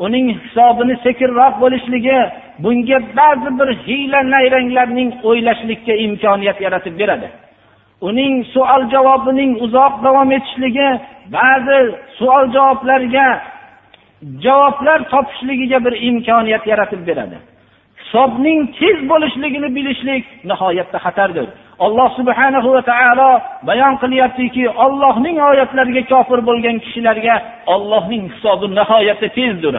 uning 0.06 0.28
hisobini 0.40 0.96
sekinroq 1.06 1.54
bo'lishligi 1.64 2.20
bunga 2.64 3.00
ba'zi 3.20 3.50
bir 3.60 3.70
hiyla 3.86 4.20
nayranglarning 4.34 5.10
o'ylashlikka 5.28 5.94
imkoniyat 6.06 6.62
yaratib 6.66 7.00
beradi. 7.00 7.30
Uning 8.10 8.34
savol 8.54 8.84
javobining 8.94 9.52
uzoq 9.66 9.94
davom 10.06 10.32
etishligi 10.38 10.90
ba'zi 11.38 11.80
savol 12.18 12.46
javoblarga 12.56 13.28
javoblar 14.46 15.00
topishligiga 15.14 15.86
bir 15.86 15.94
imkoniyat 16.10 16.68
yaratib 16.68 17.08
beradi. 17.08 17.38
hisobning 18.07 18.61
tez 18.79 18.97
bo'lishligini 19.11 19.69
bilishlik 19.77 20.25
nihoyatda 20.51 20.99
xatardir 21.05 21.47
alloh 21.87 22.09
subhanahu 22.19 22.69
va 22.77 22.83
taolo 22.91 23.31
bayon 23.69 23.95
qilyaptiki 24.03 24.65
ollohning 24.85 25.37
oyatlariga 25.51 26.03
kofir 26.13 26.41
bo'lgan 26.49 26.77
kishilarga 26.85 27.37
ollohning 27.75 28.25
hisobi 28.35 28.67
nihoyatda 28.79 29.29
tezdir 29.39 29.75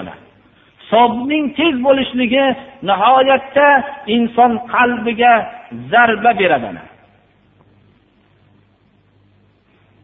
hisobning 0.81 1.45
tez 1.59 1.75
bo'lishligi 1.87 2.45
nihoyatda 2.89 3.67
inson 4.15 4.51
qalbiga 4.73 5.33
zarba 5.91 6.31
beradi 6.41 6.69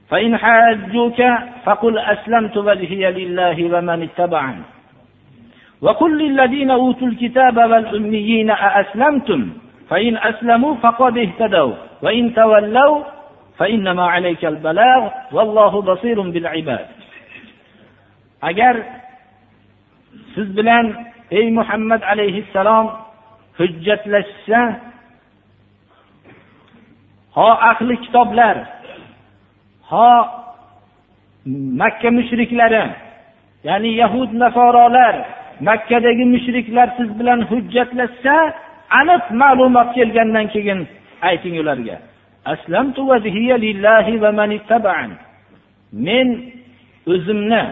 فإن 0.09 0.37
حاجوك 0.37 1.19
فقل 1.65 1.97
أسلمت 2.13 2.57
وجهي 2.57 3.11
لله 3.11 3.57
ومن 3.73 4.03
اتبعني 4.03 4.63
وقل 5.83 6.17
للذين 6.17 6.71
أوتوا 6.71 7.07
الكتاب 7.07 7.57
والأميين 7.57 8.49
أأسلمتم 8.49 9.49
فإن 9.89 10.17
أسلموا 10.17 10.75
فقد 10.75 11.17
اهتدوا 11.17 11.73
وإن 12.01 12.33
تولوا 12.33 13.03
فإنما 13.57 14.05
عليك 14.07 14.45
البلاغ 14.45 15.09
والله 15.31 15.81
بصير 15.81 16.21
بالعباد 16.21 16.85
agar 18.41 18.75
siz 20.35 20.47
bilan 20.55 21.11
ey 21.31 21.51
muhammad 21.51 21.99
alayhissalom 22.07 22.87
hujjatlashsa 23.59 24.61
ho 27.35 27.47
ahli 27.71 27.99
kitoblar 28.07 28.57
ho 29.91 30.09
makka 31.81 32.09
mushriklari 32.15 32.83
ya'ni 33.67 33.91
yahud 34.01 34.31
nasorolar 34.43 35.15
makkadagi 35.60 36.24
mushriklar 36.24 36.88
siz 36.96 37.18
bilan 37.18 37.40
hujjatlashsa 37.50 38.34
aniq 39.00 39.24
ma'lumot 39.40 39.88
kelgandan 39.96 40.46
keyin 40.54 40.80
ayting 41.22 41.54
ularga. 41.62 41.96
Men 46.06 46.28
o'zimni 47.12 47.62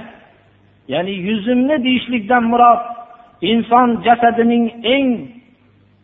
ya'ni 0.93 1.13
yuzimni 1.29 1.77
deyishlikdan 1.85 2.45
murod 2.53 2.83
inson 3.51 3.89
jasadining 4.07 4.65
eng 4.95 5.07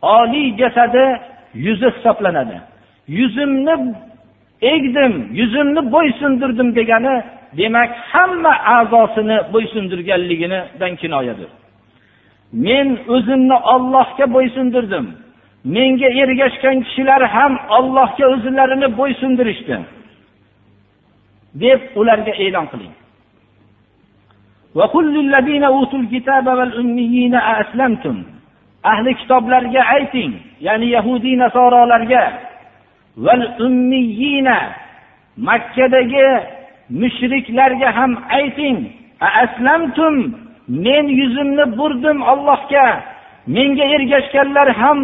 oliy 0.02 0.48
jasadi 0.60 1.06
yuzi 1.54 1.88
hisoblanadi. 1.96 2.56
Yuzimni 3.18 3.74
egdim 4.62 5.14
yuzimni 5.40 5.92
bo'ysundirdim 5.94 6.68
degani 6.78 7.16
demak 7.58 7.90
hamma 8.12 8.54
a'zosini 8.76 9.38
bo'ysundirganligidan 9.52 10.92
kinoyadir. 11.00 11.50
Men 12.52 12.98
o'zimni 13.08 13.56
ollohga 13.74 14.26
bo'ysundirdim. 14.34 15.06
Menga 15.64 16.08
ergashgan 16.22 16.76
kishilar 16.86 17.22
ham 17.36 17.52
ollohga 17.78 18.24
o'zlarini 18.34 18.88
bo'ysundirishdi 18.98 19.76
deb 21.62 21.80
ularga 22.00 22.32
e'lon 22.44 22.66
qiling. 22.72 22.94
Ahli 28.92 29.10
kitoblarga 29.20 29.82
ayting 29.96 30.32
ya'ni 30.66 30.86
yahudiy 30.96 31.36
nasorolarga. 31.44 32.24
Val 33.24 33.44
ummiyina 33.66 34.58
makkadagi 35.48 36.28
mushriklarga 37.00 37.88
ham 37.98 38.12
ayting 38.38 38.78
aslamtum 39.20 40.14
men 40.68 41.04
yuzimni 41.20 41.78
burdim 41.78 42.22
ollohga 42.22 42.86
menga 43.46 43.84
ergashganlar 43.96 44.68
ham 44.80 44.98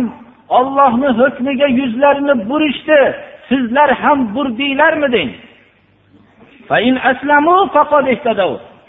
ollohni 0.48 1.09
hukmiga 1.20 1.66
yuzlarini 1.66 2.35
burishdi. 2.48 3.00
Sizlar 3.48 3.90
ham 4.03 4.35
burdinglarmi 4.35 5.12
deng? 5.12 5.31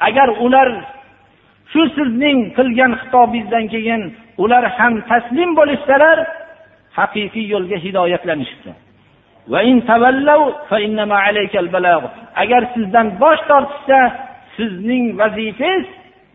Agar 0.08 0.30
ular 0.46 0.70
shu 1.72 1.82
sizning 1.98 2.38
qilgan 2.58 2.92
xitobingizdan 3.02 3.66
keyin 3.74 4.02
ular 4.44 4.64
ham 4.78 4.94
taslim 5.10 5.50
bo'lishsalar 5.60 6.18
haqiqiy 7.00 7.46
yo'lga 7.54 7.78
hidoyatlanishibdi. 7.86 8.72
Agar 12.44 12.62
sizdan 12.74 13.08
bosh 13.22 13.42
tortishsa 13.50 14.00
sizning 14.58 15.06
vazifangiz 15.20 15.86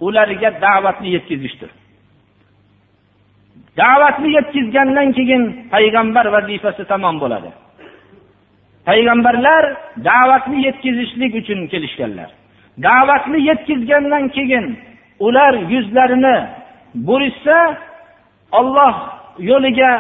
ularga 0.01 0.51
da'vatni 0.65 1.09
yetkazishdir. 1.17 1.71
Da'vatni 3.77 4.29
yetkazgandan 4.39 5.09
keyin 5.19 5.43
payg'ambar 5.75 6.27
vazifasi 6.37 6.85
tamom 6.93 7.17
bo'ladi. 7.23 7.51
Payg'ambarlar 8.89 9.65
da'vatni 10.09 10.59
yetkazishlik 10.67 11.33
uchun 11.41 11.61
kelishganlar. 11.73 12.31
Da'vatni 12.87 13.39
yetkazgandan 13.51 14.25
keyin 14.37 14.67
ular 15.27 15.55
yuzlarini 15.73 16.37
burishsa 17.07 17.59
olloh 18.59 18.95
yo'liga 19.51 19.93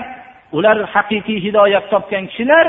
ular 0.56 0.78
haqiqiy 0.94 1.38
hidoyat 1.46 1.84
topgan 1.92 2.24
kishilar 2.30 2.66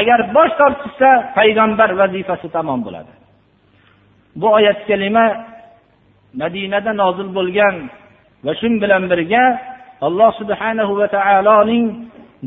agar 0.00 0.20
bosh 0.36 0.52
tortishsa 0.60 1.10
payg'ambar 1.38 1.90
vazifasi 2.00 2.48
tamom 2.56 2.80
bo'ladi. 2.86 3.12
Bu 4.40 4.46
oyat 4.58 4.78
kalima 4.88 5.26
madinada 6.40 6.92
nozil 7.02 7.28
bo'lgan 7.38 7.74
va 8.44 8.52
shu 8.60 8.68
bilan 8.82 9.02
birga 9.12 9.44
alloh 10.06 10.30
subhanahu 10.40 10.92
va 11.00 11.06
taoloning 11.16 11.86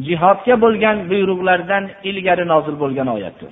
jihodga 0.07 0.55
bo'lgan 0.63 0.97
buyruqlaridan 1.11 1.83
ilgari 2.09 2.45
nozil 2.53 2.75
bo'lgan 2.83 3.07
oyatdir. 3.15 3.51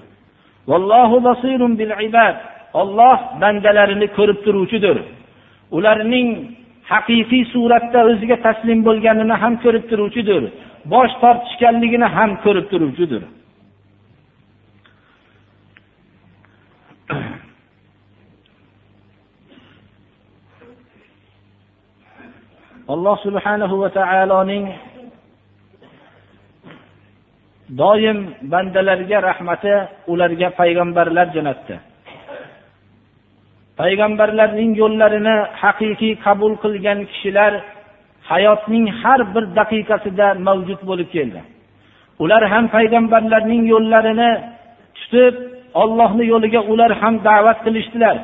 Vallohu 0.70 1.18
basirun 1.28 1.74
bil 1.80 1.94
ibad. 2.08 2.36
Olloh 2.82 3.18
bandalarini 3.42 4.08
ko'rib 4.18 4.40
turuvchidir. 4.46 4.98
Ularning 5.78 6.28
haqiqiy 6.92 7.44
suratda 7.54 8.00
o'ziga 8.10 8.38
taslim 8.46 8.80
bo'lganini 8.88 9.36
ham 9.44 9.54
ko'rib 9.64 9.86
turuvchidir. 9.92 10.42
Bosh 10.94 11.14
tortishganligini 11.24 12.08
ham 12.18 12.32
ko'rib 12.46 12.66
turuvchidir. 12.72 13.22
Alloh 22.94 23.16
subhanahu 23.26 23.76
va 23.82 23.90
taoloning 24.00 24.66
doim 27.82 28.18
bandalarga 28.52 29.18
rahmati 29.30 29.76
ularga 30.12 30.50
payg'ambarlar 30.60 31.28
jo'natdi. 31.36 31.76
Payg'ambarlarning 33.80 34.72
yo'llarini 34.82 35.36
haqiqiy 35.64 36.14
qabul 36.26 36.54
qilgan 36.64 37.00
kishilar 37.12 37.54
hayotning 38.32 38.86
har 39.02 39.20
bir 39.34 39.44
daqiqasida 39.60 40.28
mavjud 40.48 40.82
bo'lib 40.90 41.10
keldi. 41.16 41.42
Ular 42.24 42.44
ham 42.54 42.66
payg'ambarlarning 42.76 43.64
yo'llarini 43.74 44.32
tutib 44.98 45.36
ollohni 45.82 46.26
yo'liga 46.34 46.62
ular 46.72 46.92
ham 47.02 47.14
da'vat 47.28 47.60
qilishdilar. 47.66 48.16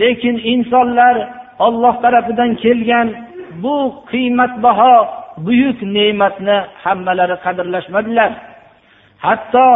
Lekin 0.00 0.36
insonlar 0.52 1.14
olloh 1.66 1.94
tarafidan 2.04 2.50
kelgan 2.64 3.08
bu 3.62 3.76
qiymatbaho 4.10 4.94
buyuk 5.46 5.78
ne'matni 5.96 6.56
hammalari 6.82 7.36
qadrlashmadilar. 7.44 8.30
Hatto 9.24 9.68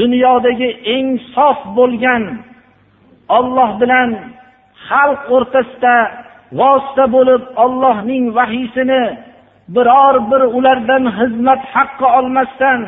dunyodagi 0.00 0.68
eng 0.94 1.08
sof 1.34 1.58
bo'lgan 1.76 2.22
olloh 3.38 3.70
bilan 3.80 4.08
xalq 4.88 5.22
o'rtasida 5.36 5.96
vosita 6.60 7.04
bo'lib 7.14 7.42
ollohning 7.64 8.24
vahiysini 8.36 9.02
biror 9.74 10.14
bir 10.30 10.42
ulardan 10.58 11.04
xizmat 11.18 11.60
haqqi 11.74 12.06
olmasdan 12.18 12.80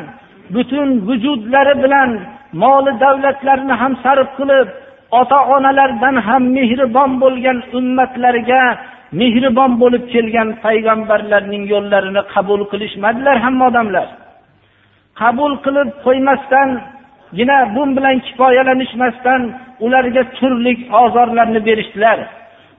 butun 0.53 0.89
vujudlari 1.07 1.75
bilan 1.83 2.11
moli 2.61 2.91
davlatlarini 3.03 3.75
ham 3.81 3.93
sarf 4.03 4.29
qilib 4.39 4.67
ota 5.19 5.39
onalardan 5.55 6.15
ham 6.27 6.43
mehribon 6.57 7.11
bo'lgan 7.23 7.57
ummatlarga 7.77 8.63
mehribon 9.11 9.71
bo'lib 9.81 10.03
kelgan 10.13 10.49
payg'ambarlarning 10.65 11.63
yo'llarini 11.73 12.21
qabul 12.33 12.61
qilishmadilar 12.71 13.35
hamma 13.45 13.63
odamlar. 13.71 14.07
Qabul 15.21 15.53
qilib 15.65 15.89
qo'ymasdangina 16.05 17.57
bu 17.75 17.83
bilan 17.97 18.17
kifoyalanishmasdan 18.27 19.41
ularga 19.85 20.23
turli 20.37 20.73
ozorlarni 21.03 21.59
berishdilar. 21.67 22.19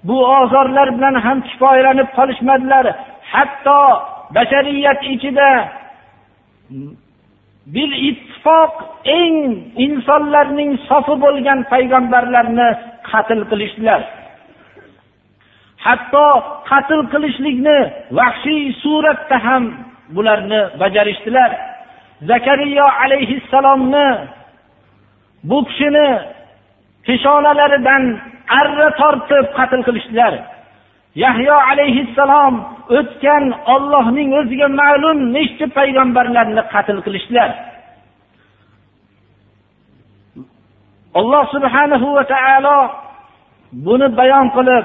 Bu 0.08 0.16
ozorlar 0.40 0.88
bilan 0.96 1.14
ham 1.24 1.38
kifoyalanib 1.48 2.08
qolishmadilar. 2.18 2.84
Hatto 3.32 3.80
bashariyat 4.36 5.00
ichida 5.14 5.50
bil 7.74 7.92
ittifoq 8.10 8.74
eng 9.18 9.36
insonlarning 9.86 10.70
sofi 10.88 11.14
bo'lgan 11.24 11.58
payg'ambarlarni 11.72 12.68
qatl 13.10 13.40
qilishdilar. 13.50 14.02
Hatto 15.84 16.26
qatl 16.70 17.00
qilishlikni 17.12 17.78
vahshiy 18.18 18.62
suratda 18.82 19.36
ham 19.46 19.64
bularni 20.14 20.60
bajarishdilar. 20.80 21.50
Zakariyo 22.30 22.86
alayhissalomni 23.02 24.08
bu 25.48 25.58
kishini 25.68 26.08
peshonalaridan 27.06 28.04
arra 28.60 28.88
tortib 29.00 29.46
qatl 29.58 29.80
qilishdilar. 29.86 30.34
Yahyo 31.24 31.56
alayhissalom 31.70 32.54
o'tgan 32.98 33.44
ollohning 33.74 34.28
o'ziga 34.40 34.68
ma'lum 34.80 35.18
nechta 35.36 35.66
payg'ambarlarni 35.78 36.62
qatl 36.74 36.98
qilishdilar. 37.06 37.50
Alloh 41.20 41.44
subhanahu 41.54 42.06
va 42.16 42.24
taolo 42.34 42.78
buni 43.86 44.06
bayon 44.18 44.46
qilib 44.56 44.84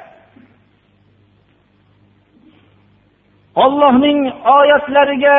ollohning 3.55 4.19
oyatlariga 4.57 5.37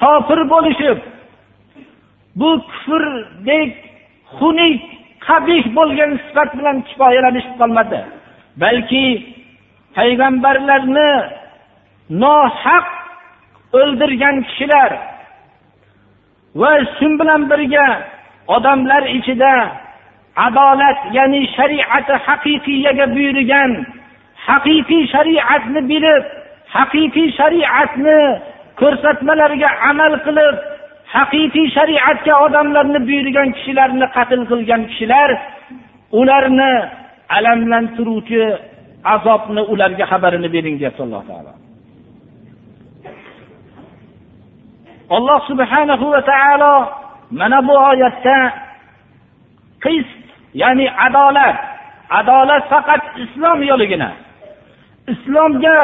kofir 0.00 0.40
bo'lishib 0.52 0.98
bu 2.36 2.50
kufrdek 2.70 3.70
xunuk 4.36 4.80
qabih 5.26 5.64
bo'lgan 5.76 6.12
sifat 6.24 6.50
bilan 6.58 6.76
kifoyalanishib 6.88 7.54
qolmadi. 7.60 8.00
Balki 8.62 9.06
payg'ambarlarni 9.96 11.10
nohaq 12.22 12.86
o'ldirgan 13.78 14.36
kishilar 14.48 14.90
va 16.60 16.72
shu 16.96 17.08
bilan 17.20 17.42
birga 17.50 17.88
odamlar 18.56 19.02
ichida 19.18 19.54
adolat 20.46 20.98
ya'ni 21.16 21.40
shariati 21.56 22.14
haqiqiyaga 22.26 23.06
buyurgan 23.14 23.70
haqiqiy 24.46 25.02
shariatni 25.14 25.80
bilib 25.90 26.24
haqiqiy 26.76 27.28
shariatni 27.38 28.18
ko'rsatmalariga 28.80 29.70
amal 29.90 30.12
qilib 30.26 30.56
haqiqiy 31.14 31.66
shariatga 31.76 32.34
odamlarni 32.46 33.00
buyurgan 33.08 33.48
kishilarni 33.56 34.06
qatl 34.16 34.40
qilgan 34.50 34.82
kishilar 34.90 35.30
ularni 36.20 36.72
alamlantiruvchi 37.36 38.42
azobni 39.14 39.62
ularga 39.72 40.04
xabarini 40.12 40.48
bering 40.54 40.76
deyapti 40.80 41.02
alloh 41.06 41.22
taolo. 41.30 41.52
Alloh 45.16 45.40
subhanahu 45.50 46.04
va 46.14 46.20
taolo 46.32 46.74
mana 47.40 47.58
bu 47.68 47.74
oyatda 47.90 48.38
qist 49.84 50.24
ya'ni 50.62 50.86
adolat 51.06 51.56
adolat 52.18 52.64
faqat 52.72 53.02
islom 53.24 53.58
yo'ligina 53.70 54.10
islomga 55.12 55.78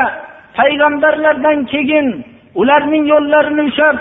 payg'ambarlardan 0.59 1.59
keyin 1.73 2.07
ularning 2.61 3.05
yo'llarini 3.13 3.63
ushlab 3.71 3.97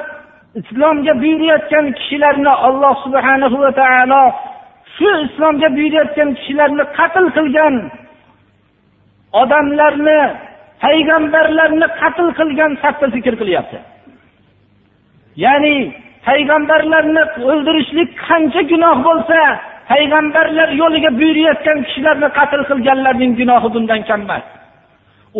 islomga 0.59 1.13
buyurayotgan 1.21 1.85
kishilarni 1.97 2.53
alloh 2.67 2.95
subhanahu 3.05 3.57
va 3.63 3.71
taolo 3.81 4.23
shu 4.95 5.09
islomga 5.27 5.69
buyurayotgan 5.77 6.29
kishilarni 6.37 6.83
qatl 6.97 7.25
qilgan 7.37 7.75
odamlarni 9.41 10.19
payg'ambarlarni 10.83 11.87
qatl 12.01 12.27
qilgan 12.39 12.71
safda 12.83 13.07
zikr 13.15 13.33
qilyapti. 13.41 13.77
Ya'ni 15.43 15.75
payg'ambarlarni 16.27 17.23
o'ldirishlik 17.51 18.09
qancha 18.27 18.61
gunoh 18.71 18.97
bo'lsa 19.07 19.39
payg'ambarlar 19.91 20.69
yo'liga 20.81 21.11
buyurayotgan 21.19 21.77
kishilarni 21.85 22.29
qatl 22.39 22.61
qilganlarning 22.69 23.31
gunohi 23.39 23.67
bundan 23.75 24.01
kam 24.09 24.21
emas. 24.25 24.45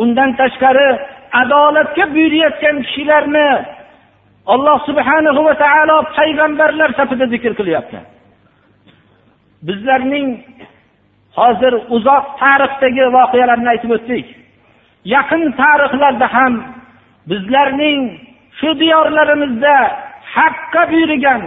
Undan 0.02 0.30
tashqari 0.40 0.90
adolatga 1.42 2.06
buyurayotgan 2.16 2.76
kishilarni 2.86 3.50
alloh 4.54 4.78
subhanahu 4.90 5.42
va 5.48 5.54
taolo 5.64 5.98
payg'ambarlar 6.18 6.90
safida 7.00 7.26
zikr 7.34 7.52
qilyapti. 7.60 8.00
Bizlarning 9.68 10.28
hozir 11.40 11.74
uzoq 11.96 12.26
tarixdagi 12.42 13.06
voqealarni 13.18 13.70
aytib 13.74 13.92
o'tdik. 13.98 14.26
Yaqin 15.16 15.44
tarixlarda 15.62 16.28
ham 16.36 16.54
bizlarning 17.30 18.02
shu 18.60 18.70
diyorlarimizda 18.82 19.76
haqqa 20.36 20.82
buyurgan 20.92 21.42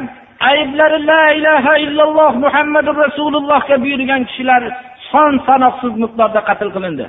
ayblari 0.51 0.99
la 1.11 1.25
ilaha 1.39 1.73
illalloh 1.85 2.33
muhammadu 2.45 2.91
rasulullohga 3.05 3.77
buyurgan 3.85 4.23
kishilar 4.29 4.63
son 5.11 5.33
sanoqsiz 5.47 5.93
miqdorda 6.03 6.41
qatl 6.49 6.69
qilindi. 6.77 7.07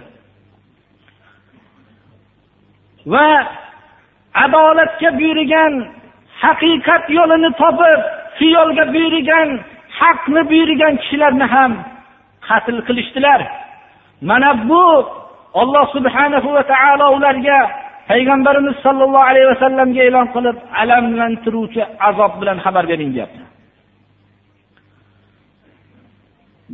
Va 3.13 3.28
adolatga 4.46 5.10
buyurgan 5.20 5.74
haqiqat 6.44 7.04
yo'lini 7.18 7.50
topib 7.62 8.00
shu 8.38 8.46
yo'lga 8.58 8.84
buyurgan 8.96 9.50
haqni 10.00 10.42
buyurgan 10.52 10.94
kishilarni 11.02 11.48
ham 11.56 11.72
qatl 12.48 12.78
qilishdilar. 12.88 13.42
Mana 14.30 14.50
bu 14.70 14.84
olloh 15.62 15.86
subhanahu 15.96 16.50
va 16.56 16.63
taolo 16.72 17.08
ularga 17.18 17.60
payg'ambarimiz 18.10 18.76
sollallohu 18.86 19.28
alayhi 19.32 19.48
vasallamga 19.54 20.02
e'lon 20.08 20.28
qilib 20.36 20.58
alamlantiruvchi 20.82 21.82
azob 22.10 22.34
bilan 22.42 22.58
xabar 22.66 22.84
bering 22.92 23.12
deyapti 23.16 23.44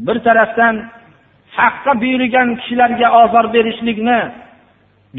bir 0.06 0.18
tarafdan 0.28 0.76
haqqa 1.58 1.92
buyurgan 2.02 2.50
kishilarga 2.60 3.08
ozor 3.22 3.46
berishlikni 3.56 4.20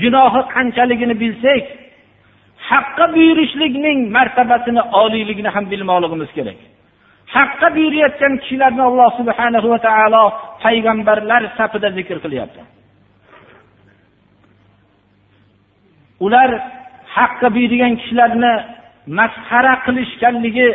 gunohi 0.03 0.41
qanchaligini 0.55 1.15
bilsak 1.23 1.65
haqqa 2.71 3.05
buyurishlikning 3.15 3.99
martabasini 4.17 4.83
oliyligini 5.03 5.51
ham 5.55 5.65
bilmoqligimiz 5.73 6.31
kerak. 6.37 6.59
Haqqa 7.35 7.69
buyurayotgan 7.77 8.33
kishilarni 8.43 8.83
alloh 8.91 9.11
subhanahu 9.21 9.67
va 9.73 9.79
taolo 9.89 10.25
payg'ambarlar 10.65 11.43
safida 11.59 11.89
zikr 11.99 12.17
qilyapti. 12.25 12.61
Ular 16.27 16.51
haqqa 17.17 17.49
buyurgan 17.57 17.93
kishilarni 18.01 18.53
masxara 19.19 19.75
qilishganligi 19.87 20.69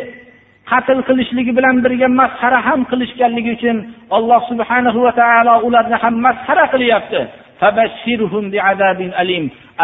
qatl 0.71 0.99
qilishligi 1.07 1.51
bilan 1.57 1.75
birga 1.85 2.07
masxara 2.21 2.59
ham 2.67 2.79
qilishganligi 2.91 3.51
uchun 3.57 3.77
alloh 4.17 4.41
subhanahu 4.51 4.99
va 5.05 5.11
taolo 5.21 5.53
ularni 5.67 5.97
ham 6.03 6.15
masxara 6.25 6.65
qilyapti. 6.73 7.21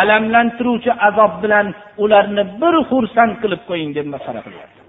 Alamlantiruvchi 0.01 0.91
azob 1.07 1.33
bilan 1.43 1.67
ularni 2.03 2.43
bir 2.61 2.75
xursand 2.89 3.33
qilib 3.41 3.61
qo'ying 3.69 3.91
deb 3.97 4.07
masxara 4.13 4.41
qilyapti. 4.45 4.79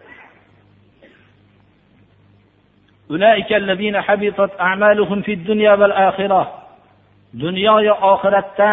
Dunyoyu 7.43 7.95
oxiratda 8.13 8.71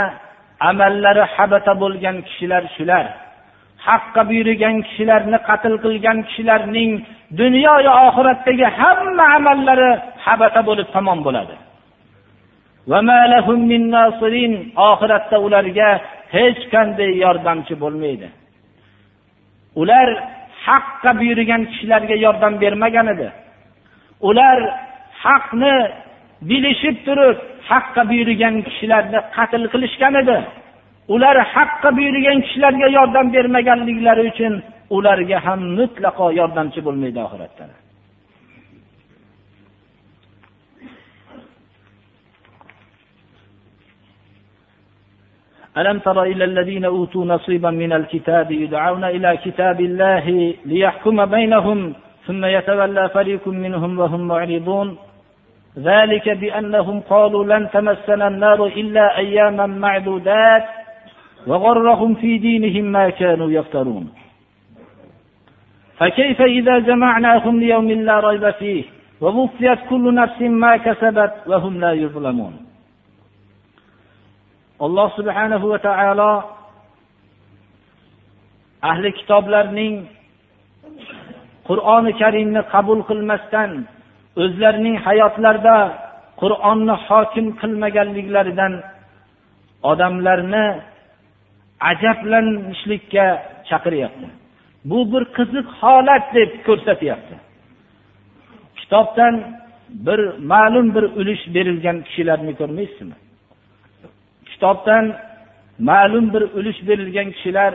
amallari 0.70 1.24
habata 1.36 1.74
bo'lgan 1.82 2.18
kishilar 2.28 2.64
shular. 2.76 3.06
Haqqa 3.88 4.22
buyurgan 4.30 4.76
kishilarni 4.88 5.38
qatl 5.50 5.74
qilgan 5.84 6.18
kishilarning 6.28 6.92
dunyoyu 7.42 7.92
oxiratdagi 8.08 8.68
hamma 8.80 9.26
amallari 9.38 9.90
habata 10.26 10.62
bo'lib 10.70 10.88
tamom 10.96 11.20
bo'ladi. 11.28 11.56
Oxiratda 14.90 15.38
ularga 15.46 15.90
hech 16.36 16.62
qanday 16.74 17.12
yordamchi 17.24 17.74
bo'lmaydi. 17.84 18.28
Ular 19.82 20.08
haqqa 20.66 21.12
buyurgan 21.20 21.62
kishilarga 21.72 22.16
yordam 22.26 22.54
bermagan 22.62 23.08
edi. 23.14 23.28
Ular 24.30 24.58
haqni 25.24 25.76
bilishib 26.50 26.98
turib 27.08 27.38
haqqa 27.70 28.02
buyurgan 28.12 28.56
kishilarni 28.68 29.20
qatl 29.36 29.64
qilishgan 29.74 30.14
edi. 30.22 30.38
Ular 31.14 31.36
haqqa 31.56 31.90
buyurgan 31.98 32.38
kishilarga 32.46 32.88
yordam 32.98 33.28
bermaganliklari 33.36 34.24
uchun 34.32 34.54
ularga 34.98 35.38
ham 35.46 35.60
mutlaqo 35.78 36.26
yordamchi 36.40 36.80
bo'lmaydi 36.86 37.20
oxiratda. 37.28 37.66
ألم 45.78 46.00
تر 46.00 46.24
إلى 46.24 46.44
الذين 46.44 46.86
أوتوا 46.86 47.26
نصيبا 47.26 47.70
من 47.72 47.94
الكتاب 47.94 48.52
يدعون 48.52 49.04
إلى 49.04 49.38
كتاب 49.46 49.82
الله 49.82 50.54
ليحكم 50.66 51.26
بينهم 51.26 51.94
ثم 52.26 52.46
يتولى 52.46 53.10
فريق 53.10 53.48
منهم 53.48 54.00
وهم 54.00 54.28
معرضون؟ 54.28 54.98
ذلك 55.80 56.30
بأنهم 56.30 57.00
قالوا 57.00 57.44
لن 57.44 57.70
تمسنا 57.70 58.28
النار 58.28 58.66
إلا 58.66 59.18
أياما 59.18 59.66
معدودات 59.66 60.66
وغرهم 61.48 62.16
في 62.16 62.38
دينهم 62.38 62.86
ما 62.86 63.10
كانوا 63.10 63.52
يفترون. 63.52 64.10
فكيف 65.98 66.42
إذا 66.42 66.80
جمعناهم 66.80 67.60
ليوم 67.60 67.92
لا 67.92 68.20
ريب 68.20 68.50
فيه 68.50 68.84
ووفيت 69.22 69.80
كل 69.90 70.14
نفس 70.14 70.42
ما 70.42 70.78
كسبت 70.78 71.34
وهم 71.48 71.80
لا 71.80 71.92
يظلمون؟ 71.92 72.69
Alloh 74.86 75.08
subhanahu 75.20 75.66
va 75.72 75.80
taolo 75.88 76.32
ahli 78.92 79.10
kitoblarning 79.20 79.96
qur'oni 81.70 82.12
karimni 82.22 82.62
qabul 82.74 83.00
qilmasdan 83.10 83.72
o'zlarining 84.44 84.96
hayotlarida 85.08 85.78
qur'onni 86.42 86.96
hokim 87.08 87.46
qilmaganliklaridan 87.62 88.74
odamlarni 89.92 90.66
ajablanishlikka 91.92 93.26
chaqiryapti. 93.70 94.28
Bu 94.90 95.00
bir 95.12 95.24
qiziq 95.38 95.68
holat 95.82 96.26
deb 96.38 96.52
ko'rsatyapti. 96.68 97.36
Kitobdan 98.80 99.34
bir 100.08 100.20
ma'lum 100.52 100.88
bir 100.96 101.06
ulush 101.20 101.44
berilgan 101.56 101.98
kishilarni 102.08 102.54
ko'rmaysizmi? 102.60 103.16
Kitobdan 104.60 105.16
ma'lum 105.90 106.26
bir 106.34 106.42
ulush 106.58 106.80
berilgan 106.88 107.32
kishilar 107.36 107.74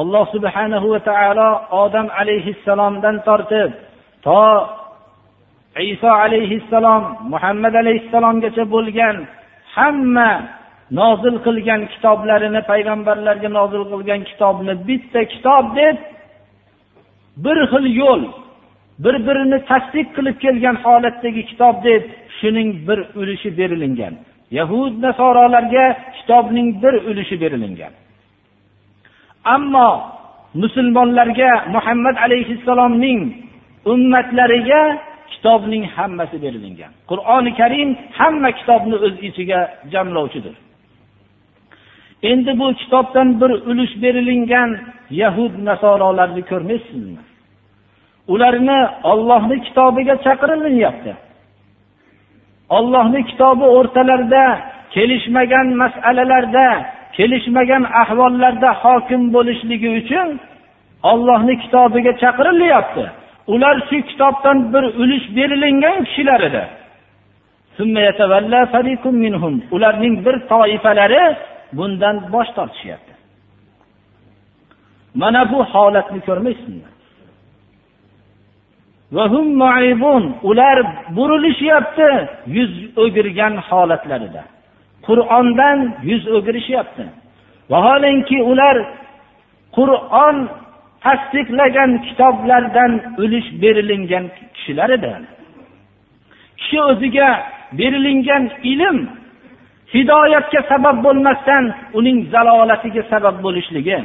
alloh 0.00 0.24
subhanahu 0.34 0.86
va 0.92 1.00
taolo 1.10 1.50
odam 1.82 2.06
alayhissalomdan 2.20 3.16
tortib 3.28 3.70
to 4.26 4.42
iso 5.92 6.10
alayhissalom 6.24 7.02
muhammad 7.32 7.74
alayhissalomgacha 7.82 8.64
bo'lgan 8.74 9.16
hamma 9.76 10.30
nozil 11.00 11.36
qilgan 11.46 11.80
kitoblarini 11.92 12.60
payg'ambarlarga 12.70 13.48
nozil 13.58 13.82
qilgan 13.92 14.20
kitobni 14.30 14.74
bitta 14.88 15.20
kitob 15.32 15.64
deb 15.80 15.96
bir 17.44 17.58
xil 17.72 17.86
yo'l 18.02 18.22
bir 19.04 19.14
birini 19.26 19.58
tasdiq 19.70 20.08
qilib 20.16 20.36
kelgan 20.44 20.76
holatdagi 20.84 21.42
kitob 21.50 21.76
deb 21.88 22.02
shuning 22.38 22.70
bir 22.88 22.98
ulushi 23.20 23.50
berilingan. 23.58 24.14
Yahud 24.58 24.92
nasorolarga 25.06 25.84
kitobning 26.16 26.68
bir 26.82 26.94
ulushi 27.10 27.36
berilingan. 27.42 27.92
Ammo 29.54 29.88
musulmonlarga 30.62 31.50
muhammad 31.74 32.16
alayhissalomning 32.26 33.20
ummatlariga 33.92 34.82
kitobning 35.32 35.84
hammasi 35.96 36.36
berilingan. 36.44 36.92
Qur'oni 37.10 37.50
karim 37.60 37.90
hamma 38.18 38.50
kitobni 38.58 38.96
o'z 39.06 39.14
ichiga 39.28 39.60
jamlovchidir. 39.92 40.54
Endi 42.30 42.52
bu 42.60 42.66
kitobdan 42.80 43.28
bir 43.40 43.50
ulush 43.70 43.94
berilingan 44.02 44.70
yahud 45.22 45.52
nasorolarni 45.68 46.42
ko'rmaysizmi? 46.50 47.22
Ularni 48.32 48.78
ollohni 49.12 49.56
kitobiga 49.66 50.14
chaqirilyapti 50.26 51.12
ollohni 52.68 53.26
kitobi 53.26 53.64
o'rtalarida 53.64 54.44
kelishmagan 54.94 55.66
masalalarda 55.82 56.86
kelishmagan 57.16 57.84
ahvollarda 58.02 58.70
hokim 58.82 59.22
bo'lishligi 59.34 59.88
uchun 60.00 60.28
ollohni 61.02 61.54
kitobiga 61.62 62.12
chaqirilyapti. 62.22 63.04
Ular 63.46 63.76
shu 63.88 63.98
kitobdan 64.10 64.58
bir 64.72 64.84
ulush 65.02 65.26
berilingan 65.36 66.04
kishilar 66.04 66.40
edi. 66.40 66.64
Ularning 69.70 70.14
bir 70.26 70.36
toifalari 70.50 71.36
bundan 71.72 72.16
bosh 72.32 72.50
tortishyapti. 72.56 73.12
Mana 75.14 75.52
bu 75.52 75.64
holatni 75.64 76.20
ko'rmaysizmi? 76.28 76.93
Ular 80.42 80.78
burilishyapti 81.16 82.28
yuz 82.46 82.72
o'girgan 82.96 83.54
holatlarida. 83.56 84.42
Qur'ondan 85.06 85.78
yuz 86.02 86.24
o'girishyapti. 86.36 87.04
Vaholanki 87.70 88.42
ular 88.42 88.76
qur'on 89.76 90.36
tasdiqlagan 91.04 91.90
kitoblardan 92.06 92.92
ulush 93.22 93.48
berilingan 93.62 94.24
kishilar 94.54 94.90
edi. 94.90 95.12
Kishi 96.58 96.78
o'ziga 96.90 97.28
berilingan 97.78 98.44
ilm 98.72 98.98
hidoyatga 99.94 100.60
sabab 100.70 100.96
bo'lmasdan 101.04 101.64
uning 101.98 102.18
zalolatiga 102.32 103.02
sabab 103.12 103.36
bo'lishligi 103.44 103.98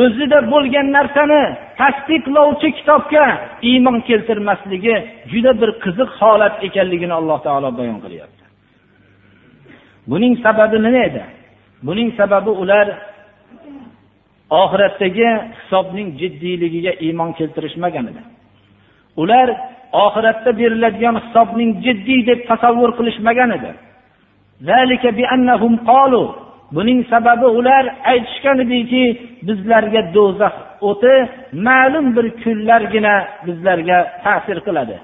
o'zida 0.00 0.38
bo'lgan 0.52 0.86
narsani 0.96 1.42
tasdiqlovchi 1.80 2.68
kitobga 2.78 3.24
iymon 3.70 3.98
keltirmasligi 4.08 4.96
juda 5.32 5.52
bir 5.60 5.70
qiziq 5.84 6.10
holat 6.20 6.54
ekanligini 6.66 7.14
alloh 7.20 7.38
taolo 7.46 7.68
bayon 7.78 7.98
qilyapti. 8.04 8.44
Buning 10.10 10.34
sababi 10.44 10.76
nima 10.86 11.02
edi? 11.08 11.22
Buning 11.86 12.10
sababi 12.20 12.50
ular 12.62 12.86
oxiratdagi 14.62 15.28
hisobning 15.58 16.08
jiddiyligiga 16.20 16.92
iymon 17.06 17.30
keltirishmagan 17.38 18.04
edi. 18.10 18.22
Ular 19.22 19.48
oxiratda 20.04 20.50
beriladigan 20.60 21.16
hisobning 21.24 21.70
jiddiy 21.84 22.20
deb 22.30 22.40
tasavvur 22.50 22.90
qilishmagan 22.98 23.50
edi. 23.58 23.70
Buning 26.74 27.00
sababi 27.12 27.46
ular 27.58 27.84
aytishgan 28.12 28.58
ediki 28.64 29.04
bizlarga 29.48 30.02
do'zax 30.16 30.54
o'ti 30.88 31.14
ma'lum 31.68 32.06
bir 32.16 32.26
kunlargina 32.42 33.14
bizlarga 33.46 33.98
ta'sir 34.24 34.58
qiladi. 34.66 34.96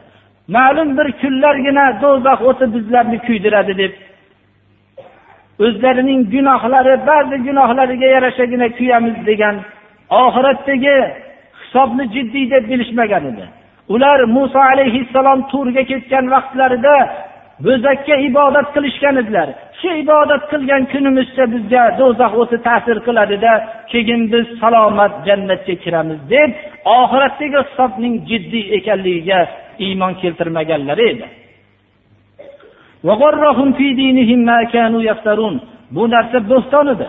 Ma'lum 0.57 0.89
bir 0.99 1.09
kunlargina 1.21 1.85
do'zax 2.03 2.39
o'ti 2.51 2.65
bizlarni 2.75 3.19
kuydiradi 3.27 3.75
deb 3.83 3.93
o'zlarining 5.65 6.21
gunohlari 6.35 6.95
ba'zi 7.11 7.37
gunohlariga 7.47 8.09
yarashagina 8.17 8.69
kuyamiz 8.79 9.17
degan 9.31 9.57
oxiratdagi 10.25 10.97
hisobni 11.61 12.05
jiddiy 12.15 12.47
deb 12.55 12.65
bilishmagan 12.71 13.25
edi. 13.31 13.45
Ular 13.95 14.21
muso 14.37 14.61
alayhissalom 14.73 15.41
turga 15.53 15.83
ketgan 15.91 16.25
vaqtlarida 16.35 16.97
bo'zakka 17.67 18.15
ibodat 18.29 18.69
qilishgan 18.75 19.17
edilar. 19.23 19.49
Shu 19.81 19.89
ibodat 20.03 20.43
qilgan 20.53 20.83
kunimizcha 20.93 21.45
bizga 21.55 21.83
do'zax 22.01 22.33
o'ti 22.43 22.57
ta'sir 22.67 22.97
qiladida 23.07 23.53
keyin 23.93 24.23
biz 24.33 24.47
salomat 24.61 25.13
jannatga 25.27 25.75
kiramiz 25.85 26.21
deb 26.35 26.51
oxiratdagi 26.99 27.59
hisobning 27.67 28.15
jiddiy 28.31 28.65
ekanligiga 28.79 29.41
iymon 29.87 30.13
keltirmaganlari 30.23 31.05
edi. 31.13 31.27
Bu 35.97 36.03
narsa 36.15 36.39
bo'ston 36.51 36.87
edi. 36.95 37.09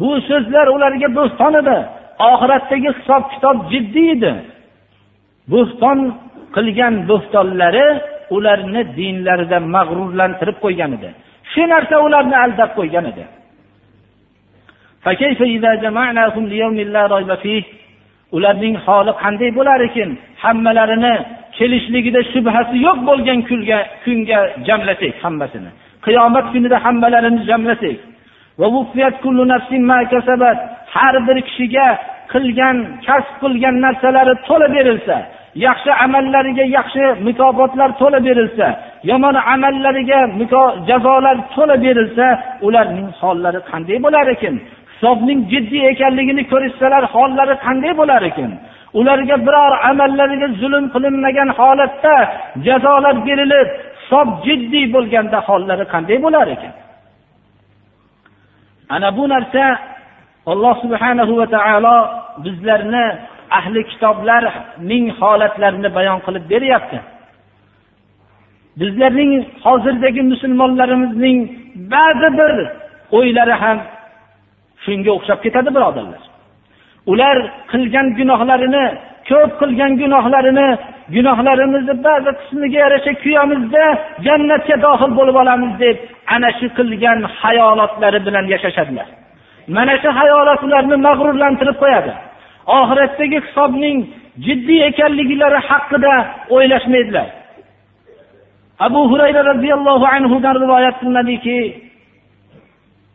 Bu 0.00 0.10
so'zlar 0.28 0.66
ularga 0.76 1.08
bo'ston 1.18 1.54
edi. 1.62 1.76
Oxiratdagi 2.30 2.90
hisob 2.98 3.22
kitob 3.32 3.56
jiddiy 3.72 4.08
edi. 4.16 4.32
Bo'ston 5.52 5.98
qilgan 6.56 6.94
bo'stonlari 7.10 7.86
ularni 8.36 8.82
dinlarida 8.98 9.58
mag'rurlantirib 9.74 10.58
qo'ygan 10.64 10.92
edi. 10.98 11.10
Shu 11.52 11.62
narsa 11.72 11.96
ularni 12.06 12.36
aldab 12.44 12.70
qo'ygan 12.78 13.04
edi. 13.12 13.24
Ularning 18.36 18.76
holi 18.84 19.12
qanday 19.22 19.50
bo'lar 19.58 19.80
ekan? 19.88 20.10
Hammalarini 20.42 21.14
kelishligida 21.58 22.20
shubhasi 22.32 22.76
yo'q 22.86 22.98
bo'lgan 23.08 23.38
kunga 23.48 23.78
kunga 24.04 24.40
jamlasak 24.68 25.14
hammasini. 25.24 25.70
Qiyomat 26.06 26.46
kunida 26.52 26.76
hammalarini 26.84 27.42
jamlasak. 27.50 27.98
Har 30.94 31.14
bir 31.26 31.38
kishiga 31.48 31.86
qilgan 32.32 32.76
kasb 33.06 33.34
qilgan 33.42 33.74
narsalari 33.84 34.34
to'la 34.46 34.66
berilsa 34.74 35.16
yaxshi 35.54 35.90
amallariga 36.04 36.64
yaxshi 36.78 37.04
mukofotlar 37.26 37.90
to'la 38.00 38.18
berilsa 38.26 38.68
yomon 39.10 39.36
amallariga 39.54 40.20
jazolar 40.88 41.36
to'la 41.54 41.76
berilsa 41.84 42.26
ularning 42.66 43.08
hollari 43.20 43.60
qanday 43.70 43.98
bo'lar 44.04 44.26
ekan? 44.34 44.54
Hisobning 44.92 45.40
jiddiy 45.52 45.84
ekanligini 45.92 46.42
ko'rishsalar 46.52 47.04
hollari 47.14 47.54
qanday 47.66 47.92
bo'lar 48.00 48.22
ekan? 48.30 48.50
Ularga 49.00 49.36
biror 49.46 49.72
amallariga 49.90 50.48
zulm 50.60 50.84
qilinmagan 50.94 51.48
holatda 51.58 52.14
jazolar 52.66 53.16
berilib 53.28 53.68
hisob 54.00 54.28
jiddiy 54.46 54.84
bo'lganda 54.94 55.38
hollari 55.48 55.84
qanday 55.92 56.18
bo'lar 56.24 56.46
ekan? 56.56 56.72
Ana 58.94 59.08
bu 59.16 59.24
narsa 59.32 59.64
alloh 60.52 60.74
subhanahu 60.82 61.32
va 61.40 61.46
taolo 61.56 61.96
bizlarni 62.44 63.06
ahli 63.58 63.80
kitoblarning 63.90 65.06
holatlarini 65.20 65.90
bayon 65.98 66.18
qilib 66.26 66.44
beryapti. 66.52 66.98
Bizlarning 68.80 69.32
hozirdagi 69.64 70.22
musulmonlarimizning 70.32 71.38
ba'zi 71.94 72.28
bir 72.38 72.52
o'ylari 73.18 73.54
ham 73.62 73.78
shunga 74.84 75.10
o'xshab 75.16 75.38
ketadi 75.44 75.70
birodarlar. 75.76 76.22
Ular 77.12 77.36
qilgan 77.72 78.06
gunohlarini 78.18 78.84
ko'p 79.30 79.52
qilgan 79.60 79.92
gunohlarini 80.02 80.68
gunohlarimizni 81.14 81.94
ba'zi 82.06 82.30
qismiga 82.40 82.78
yarasha 82.84 83.12
kuyamizda 83.22 83.84
jannatga 84.26 84.76
dohil 84.86 85.12
bo'lib 85.18 85.36
olamiz 85.42 85.72
deb 85.84 85.96
ana 86.34 86.50
shu 86.58 86.66
qilgan 86.78 87.18
hayolotlari 87.40 88.20
bilan 88.26 88.44
yashashadilar. 88.54 89.08
Mana 89.76 89.94
shu 90.02 90.08
hayolot 90.20 90.60
ularni 90.66 90.96
mag'rurlantirib 91.06 91.76
qo'yadi. 91.82 92.12
oxiratdagi 92.77 93.37
hisobning 93.45 93.97
jiddiy 94.45 94.81
ekanliklari 94.89 95.59
haqida 95.69 96.13
o'ylashmaydilar 96.55 97.27
abu 98.87 99.01
hurayra 99.11 99.41
roziyallohu 99.51 100.05
anhudan 100.15 100.55
rivoyat 100.63 100.95
qilinadiki 100.99 101.59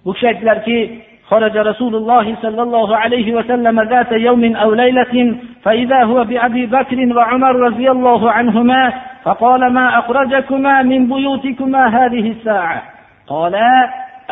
bu 0.05 0.11
kishi 0.15 0.27
aytdilarki 0.33 0.79
خرج 1.31 1.57
رسول 1.57 1.95
الله 1.95 2.27
صلى 2.43 2.63
الله 2.63 2.97
عليه 2.97 3.35
وسلم 3.35 3.81
ذات 3.81 4.13
يوم 4.13 4.57
أو 4.57 4.75
ليلة 4.75 5.15
فإذا 5.65 6.05
هو 6.05 6.25
بأبي 6.25 6.67
بكر 6.67 6.99
وعمر 7.17 7.55
رضي 7.57 7.91
الله 7.91 8.31
عنهما 8.31 8.93
فقال 9.25 9.73
ما 9.73 9.99
أخرجكما 9.99 10.83
من 10.83 11.01
بيوتكما 11.09 11.87
هذه 11.87 12.31
الساعة 12.31 12.83
قالا 13.27 13.71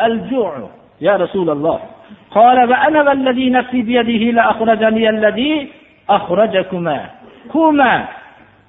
الجوع 0.05 0.69
يا 1.01 1.15
رسول 1.15 1.49
الله 1.49 1.79
قال 2.34 2.68
فأنا 2.68 3.02
والذي 3.02 3.50
نفسي 3.50 3.82
بيده 3.82 4.32
لأخرجني 4.32 5.08
الذي 5.10 5.68
أخرجكما. 6.10 7.06
كما 7.52 8.04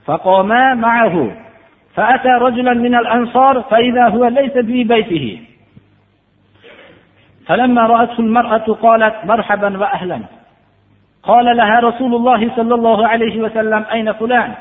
فقاما 0.06 0.73
معه. 0.73 1.32
فأتى 1.95 2.30
رجلا 2.30 2.73
من 2.73 2.95
الأنصار 2.95 3.62
فإذا 3.62 4.08
هو 4.08 4.25
ليس 4.25 4.51
في 4.51 4.84
بيته. 4.84 5.39
فلما 7.47 7.82
رأته 7.82 8.19
المرأة 8.19 8.78
قالت 8.82 9.15
مرحبا 9.25 9.78
وأهلا. 9.78 10.19
قال 11.23 11.58
لها 11.58 11.80
رسول 11.80 12.15
الله 12.15 12.56
صلى 12.56 12.75
الله 12.75 13.08
عليه 13.08 13.39
وسلم 13.39 13.86
أين 13.91 14.12
فلان؟ 14.12 14.54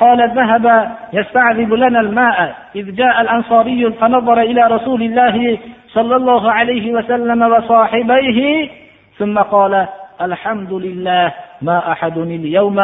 قال 0.00 0.30
ذهب 0.30 0.96
يستعذب 1.12 1.72
لنا 1.72 2.00
الماء 2.00 2.56
إذ 2.76 2.94
جاء 2.94 3.20
الأنصاري 3.20 3.92
فنظر 3.92 4.40
إلى 4.40 4.62
رسول 4.66 5.02
الله 5.02 5.58
صلى 5.88 6.16
الله 6.16 6.52
عليه 6.52 6.92
وسلم 6.92 7.42
وصاحبيه 7.42 8.70
ثم 9.18 9.38
قال 9.38 9.86
الحمد 10.20 10.72
لله 10.72 11.32
ما 11.62 11.92
أحد 11.92 12.18
اليوم 12.18 12.78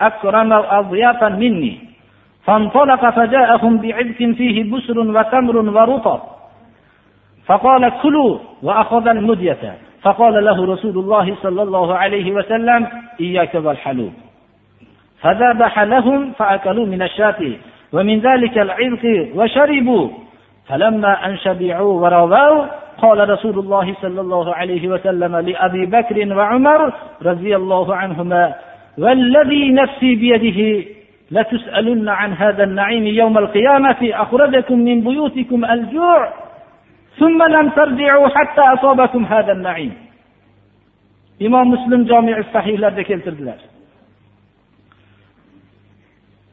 أكرم 0.00 0.52
أضيافا 0.52 1.28
مني. 1.28 1.78
فانطلق 2.44 3.10
فجاءهم 3.10 3.78
بعبك 3.78 4.16
فيه 4.16 4.72
بسر 4.72 4.98
وتمر 4.98 5.56
ورطب. 5.56 6.20
فقال 7.46 7.92
كلوا 8.02 8.38
وأخذ 8.62 9.08
المدية. 9.08 9.74
فقال 10.02 10.44
له 10.44 10.72
رسول 10.72 10.98
الله 10.98 11.36
صلى 11.42 11.62
الله 11.62 11.94
عليه 11.96 12.32
وسلم 12.32 12.86
إياك 13.20 13.54
والحلوب. 13.54 14.12
فذبح 15.24 15.80
لهم 15.80 16.32
فأكلوا 16.38 16.86
من 16.86 17.02
الشاة 17.02 17.40
ومن 17.92 18.20
ذلك 18.20 18.58
العرق 18.58 19.04
وشربوا. 19.34 20.08
فلما 20.68 21.26
أن 21.26 21.36
شبعوا 21.36 21.92
ورووا 22.00 22.66
قال 22.98 23.30
رسول 23.30 23.58
الله 23.58 23.94
صلى 24.02 24.20
الله 24.20 24.54
عليه 24.54 24.88
وسلم 24.88 25.36
لأبي 25.36 25.86
بكر 25.86 26.36
وعمر 26.36 26.92
رضي 27.22 27.56
الله 27.56 27.96
عنهما 27.96 28.54
والذي 28.98 29.70
نفسي 29.70 30.14
بيده 30.14 30.88
لتسألن 31.30 32.08
عن 32.08 32.32
هذا 32.32 32.64
النعيم 32.64 33.06
يوم 33.06 33.38
القيامة 33.38 33.96
أخرجكم 34.02 34.78
من 34.78 35.00
بيوتكم 35.00 35.64
الجوع 35.64 36.32
ثم 37.18 37.42
لم 37.42 37.68
ترجعوا 37.70 38.28
حتى 38.28 38.60
أصابكم 38.60 39.24
هذا 39.24 39.52
النعيم. 39.52 39.92
imom 41.40 41.68
muslim 41.74 42.06
jomi 42.06 42.30
sahihlarda 42.52 43.02
keltirdilar 43.02 43.58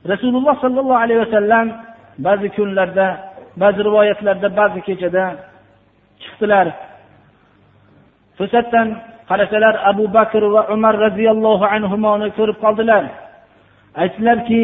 rasululloh 0.08 0.56
sollallohu 0.62 1.02
alayhi 1.06 1.22
vasallam 1.26 1.68
ba'zi 2.18 2.50
kunlarda 2.50 3.08
ba'zi 3.62 3.80
rivoyatlarda 3.88 4.48
ba'zi 4.58 4.80
kechada 4.88 5.24
chiqdilar. 6.24 6.68
To'satdan 8.38 8.88
qarasalar 9.30 9.76
abu 9.92 10.06
bakr 10.18 10.44
va 10.56 10.62
umar 10.74 10.96
roziyallohu 11.06 11.66
anhuni 11.76 12.28
ko'rib 12.38 12.58
qoldilar. 12.64 13.04
Aytdilarki 14.02 14.62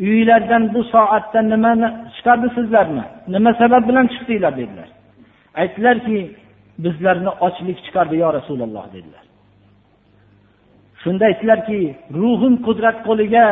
uyinglardan 0.00 0.62
bu 0.74 0.80
soatda 0.94 1.40
nimani 1.42 1.88
chiqardi 2.16 2.48
sizlarni? 2.56 3.04
Nima 3.34 3.50
sabab 3.60 3.82
bilan 3.88 4.06
chiqdinglar 4.12 4.52
dedilar. 4.60 4.88
Aytdilarki 5.60 6.18
bizlarni 6.84 7.30
ochlik 7.46 7.78
chiqardi 7.86 8.16
yo 8.22 8.28
rasululloh 8.38 8.84
dedilar. 8.94 9.25
Shunda 11.02 11.24
aytdilarki 11.30 11.80
ruhim 12.20 12.54
qudrat 12.66 12.98
qo'liga 13.08 13.46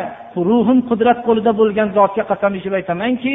ruhim 0.49 0.79
qudrat 0.91 1.19
qo'lida 1.27 1.53
bo'lgan 1.61 1.89
zotga 1.97 2.25
qasam 2.31 2.53
ichib 2.59 2.75
aytamanki 2.79 3.35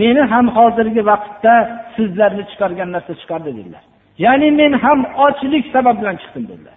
meni 0.00 0.22
ham 0.32 0.46
hozirgi 0.56 1.02
vaqtda 1.10 1.54
sizlarni 1.96 2.42
chiqargan 2.50 2.88
narsa 2.94 3.12
chiqardi 3.20 3.50
dedilar. 3.58 3.82
Ya'ni 4.24 4.48
men 4.60 4.72
ham 4.84 4.98
ochlik 5.26 5.64
sabab 5.74 5.96
bilan 6.00 6.16
chiqdim 6.22 6.44
dedilar. 6.50 6.76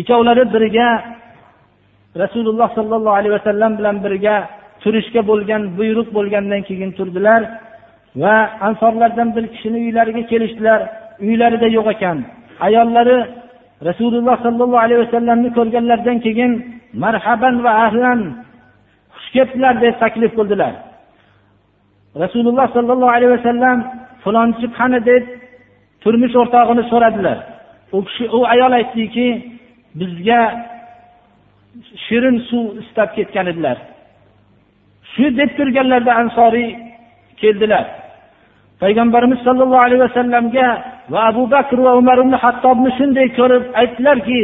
Ikkovlari 0.00 0.44
birga 0.54 0.88
rasululloh 2.22 2.68
sollallohu 2.78 3.16
alayhi 3.20 3.34
vasallam 3.38 3.72
bilan 3.78 3.96
birga 4.04 4.36
turishga 4.82 5.22
bo'lgan 5.30 5.62
buyruq 5.78 6.08
bo'lgandan 6.16 6.62
keyin 6.68 6.90
turdilar 6.98 7.40
va 8.22 8.36
ansorlardan 8.68 9.28
bir 9.36 9.44
kishini 9.54 9.78
uylariga 9.86 10.22
kelishdilar. 10.30 10.80
Uylarida 11.26 11.68
yo'q 11.76 11.86
ekan. 11.94 12.18
Ayollari 12.66 13.18
rasululloh 13.84 14.36
sollallohu 14.42 14.78
alayhi 14.84 15.00
vasallamni 15.04 15.48
ko'rganlaridan 15.58 16.18
keyin 16.26 16.52
marhaban 17.02 17.54
va 17.64 17.72
ahlan 17.86 18.20
xush 19.14 19.28
kelibdilar 19.34 19.74
deb 19.84 19.94
taklif 20.02 20.32
qildilar. 20.38 20.72
Rasululloh 22.24 22.66
sollallohu 22.76 23.12
alayhi 23.16 23.32
vasallam 23.36 23.78
falonchi 24.24 24.66
qani? 24.78 24.98
deb 25.10 25.24
turmush 26.02 26.34
o'rtog'ini 26.40 26.84
so'radilar. 26.90 27.38
U 27.96 27.98
kishi 28.06 28.24
u 28.36 28.40
ayol 28.52 28.72
aytdiki 28.80 29.28
bizga 30.00 30.40
shirin 32.04 32.36
suv 32.48 32.64
istab 32.82 33.08
ketgan 33.16 33.46
edilar. 33.52 33.76
Shu 35.12 35.24
deb 35.40 35.50
turganlarida 35.58 36.12
ansoriy 36.22 36.68
keldilar. 37.40 37.84
Payg'ambarimiz 38.82 39.40
sollallohu 39.46 39.84
alayhi 39.86 40.02
vasallamga 40.06 40.68
va 41.12 41.20
abu 41.30 41.42
bakr 41.54 41.78
va 41.86 41.92
umar 42.00 42.18
ibn 42.24 42.34
hattobni 42.44 42.90
shunday 42.98 43.26
ko'rib 43.38 43.64
aytdilarki 43.80 44.40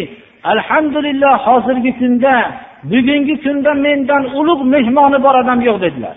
alhamdulillah 0.52 1.34
hozirgi 1.46 1.92
kunda 2.00 2.34
bugungi 2.90 3.36
kunda 3.44 3.72
mendan 3.86 4.22
ulug' 4.38 4.64
mehmoni 4.74 5.18
bor 5.24 5.34
odam 5.42 5.60
yo'q 5.68 5.78
dedilar. 5.84 6.16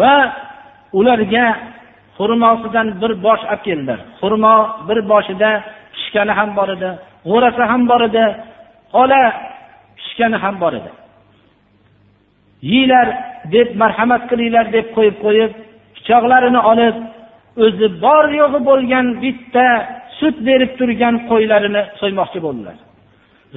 Va 0.00 0.16
ularga 0.98 1.46
xurmosidan 2.16 2.88
bir 3.00 3.12
bosh 3.26 3.42
olib 3.52 3.62
keldilar. 3.66 3.98
Xurmo 4.20 4.54
bir 4.88 4.98
boshida 5.10 5.50
pishgani 5.94 6.32
ham 6.38 6.50
bor 6.58 6.68
edi 6.76 6.90
g'o'rasi 7.28 7.62
ham 7.70 7.82
bor 7.90 8.00
edi 8.08 8.24
ola 9.02 9.22
pishgani 9.98 10.38
ham 10.44 10.54
bor 10.62 10.72
edi. 10.80 10.90
Yeyglar 12.72 13.08
deb 13.54 13.68
marhamat 13.82 14.22
qilinglar 14.30 14.66
deb 14.76 14.86
qo'yib 14.96 15.16
qo'yib 15.24 15.52
pichoqlarini 15.96 16.60
olib 16.72 16.96
o'zi 17.64 17.86
bor 18.04 18.24
yo'g'i 18.40 18.60
bo'lgan 18.68 19.06
bitta 19.24 19.66
sut 20.18 20.36
berib 20.48 20.72
turgan 20.78 21.14
qo'ylarini 21.30 21.82
so'ymoqchi 22.00 22.38
bo'ldilar. 22.46 22.76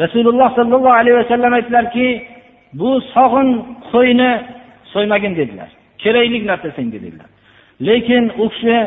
Rasululloh 0.04 0.50
sollallohu 0.58 0.98
alayhi 1.02 1.18
vasallam 1.22 1.52
aytdilarki 1.58 2.08
bu 2.80 2.90
sog'in 3.16 3.50
qo'yni 3.92 4.32
so'ymagin 4.94 5.34
dedilar. 5.40 5.70
Kerakli 6.04 6.40
narsa 6.52 6.70
senga 6.78 7.00
dedilar. 7.06 7.30
Lekin 7.88 8.24
u 8.44 8.46
kishi 8.54 8.78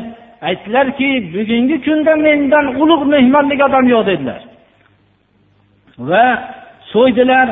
aytdilarki 0.48 1.10
bugungi 1.34 1.76
kunda 1.86 2.14
mendan 2.26 2.66
ulug' 2.82 3.04
mehmonlik 3.14 3.60
odam 3.66 3.84
yo'q 3.94 4.04
dedilar. 4.10 4.40
Va 6.10 6.26
so'ydilar. 6.92 7.48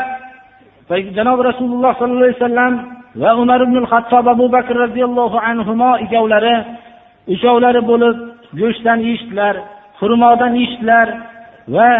Janob 1.16 1.38
rasululloh 1.48 1.92
sollallohu 1.98 2.24
alayhi 2.24 2.40
vasallam 2.40 2.74
va 3.20 3.30
umar 3.42 3.60
ibn 3.66 3.76
hattob 3.90 4.26
abu 4.34 4.46
bakr 4.56 4.74
roziyallohu 4.84 5.38
anhu 5.50 5.72
ikkovlari 6.04 6.56
uchovlari 7.34 7.80
bo'lib 7.90 8.16
go'shtdan 8.60 8.98
yeyishdilar 9.06 9.54
xurmodan 10.00 10.52
yeyishdilar 10.58 11.08
va 11.76 11.90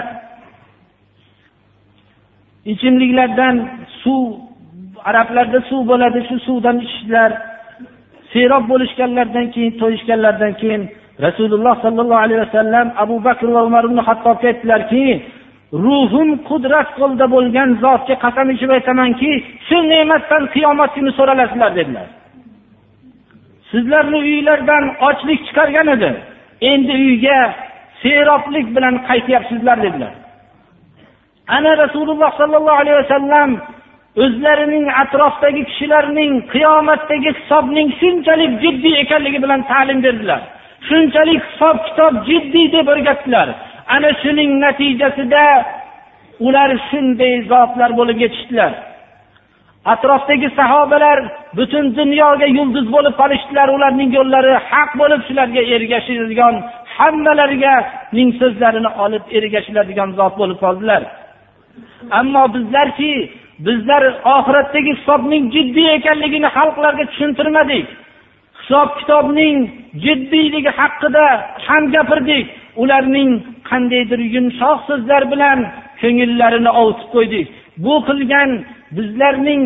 ichimliklardan 2.73 3.55
suv 4.03 4.25
arablarda 5.09 5.61
suv 5.71 5.83
bo'ladi 5.91 6.21
shu 6.29 6.37
suvdan 6.47 6.77
ichishdilar. 6.85 7.31
Serob 8.33 8.65
bo'lishganlaridan 8.73 9.47
keyin 9.55 9.73
to'yishganlaridan 9.81 10.55
keyin 10.61 10.83
rasululloh 11.27 11.75
sollallohu 11.85 12.23
alayhi 12.25 12.41
vasallam 12.47 12.87
abu 13.05 13.17
bakr 13.27 13.47
va 13.55 13.61
umar 13.69 13.85
ibn 13.89 13.99
hattobga 14.09 14.47
aytdilarki 14.53 15.05
ruhim 15.73 16.31
qudrat 16.49 16.89
qo'lida 16.99 17.27
bo'lgan 17.35 17.71
zotga 17.83 18.15
qasam 18.25 18.47
ichib 18.55 18.71
aytamanki 18.77 19.31
shu 19.67 19.79
ne'matdan 19.93 20.43
qiyomat 20.55 20.91
kuni 20.97 21.11
so'ralasizlar 21.19 21.71
dedilar. 21.79 22.09
Sizlarni 23.71 24.17
uylardan 24.17 24.85
ochlik 25.09 25.41
chiqargan 25.47 25.89
edi. 25.97 26.11
Endi 26.71 26.93
uyga 27.05 27.39
seroblik 28.03 28.67
bilan 28.77 28.95
qaytyapsizlar 29.09 29.83
dedilar. 29.87 30.13
Ana 31.57 31.73
rasululloh 31.83 32.31
sollallohu 32.41 32.81
alayhi 32.83 32.99
vasallam 33.03 33.51
o'zlarining 34.25 34.87
atrofdagi 35.03 35.63
kishilarning 35.71 36.33
qiyomatdagi 36.55 37.31
hisobning 37.39 37.89
shunchalik 38.01 38.53
jiddiy 38.63 38.95
ekanligi 39.05 39.39
bilan 39.45 39.61
ta'lim 39.71 39.99
berdilar. 40.07 40.41
Shunchalik 40.89 41.43
hisob 41.49 41.77
kitob 41.87 42.15
jiddiy 42.29 42.67
deb 42.77 42.87
o'rgatdilar. 42.93 43.49
Ana 43.95 44.11
shuning 44.23 44.51
natijasida 44.65 45.45
ular 46.47 46.71
shunday 46.89 47.35
zotlar 47.51 47.91
bo'lib 47.99 48.19
yetishdilar. 48.25 48.73
Atrofdagi 49.93 50.49
sahobalar 50.59 51.19
butun 51.59 51.85
dunyoga 51.99 52.47
yulduz 52.59 52.87
bo'lib 52.95 53.15
qolishdilar 53.21 53.69
ularning 53.77 54.11
yo'llari 54.19 54.53
haq 54.71 54.91
bo'lib 55.01 55.21
shularga 55.29 55.63
ergashadigan 55.75 56.55
hammalariganing 56.97 58.31
so'zlarini 58.41 58.91
olib 59.05 59.25
ergashiladigan 59.39 60.11
zot 60.19 60.35
bo'lib 60.41 60.59
qoldilar. 60.65 61.03
Ammo 62.21 62.43
bizlarchi 62.55 63.13
bizlar 63.67 64.03
oxiratdagi 64.37 64.93
hisobning 64.99 65.45
jiddiy 65.55 65.89
ekanligini 65.99 66.49
xalqlarga 66.57 67.05
tushuntirmadik. 67.11 67.87
Hisob 68.59 68.89
kitobning 68.99 69.57
jiddiyligi 70.05 70.71
haqida 70.81 71.25
ham 71.67 71.83
gapirdik. 71.95 72.47
Ularning 72.83 73.31
qandaydir 73.71 74.21
yumshoq 74.35 74.79
so'zlar 74.89 75.23
bilan 75.33 75.59
ko'ngillarini 76.01 76.71
ovutib 76.81 77.09
qo'ydik. 77.17 77.47
Bu 77.85 77.95
qilgan 78.09 78.51
bizlarning 78.97 79.63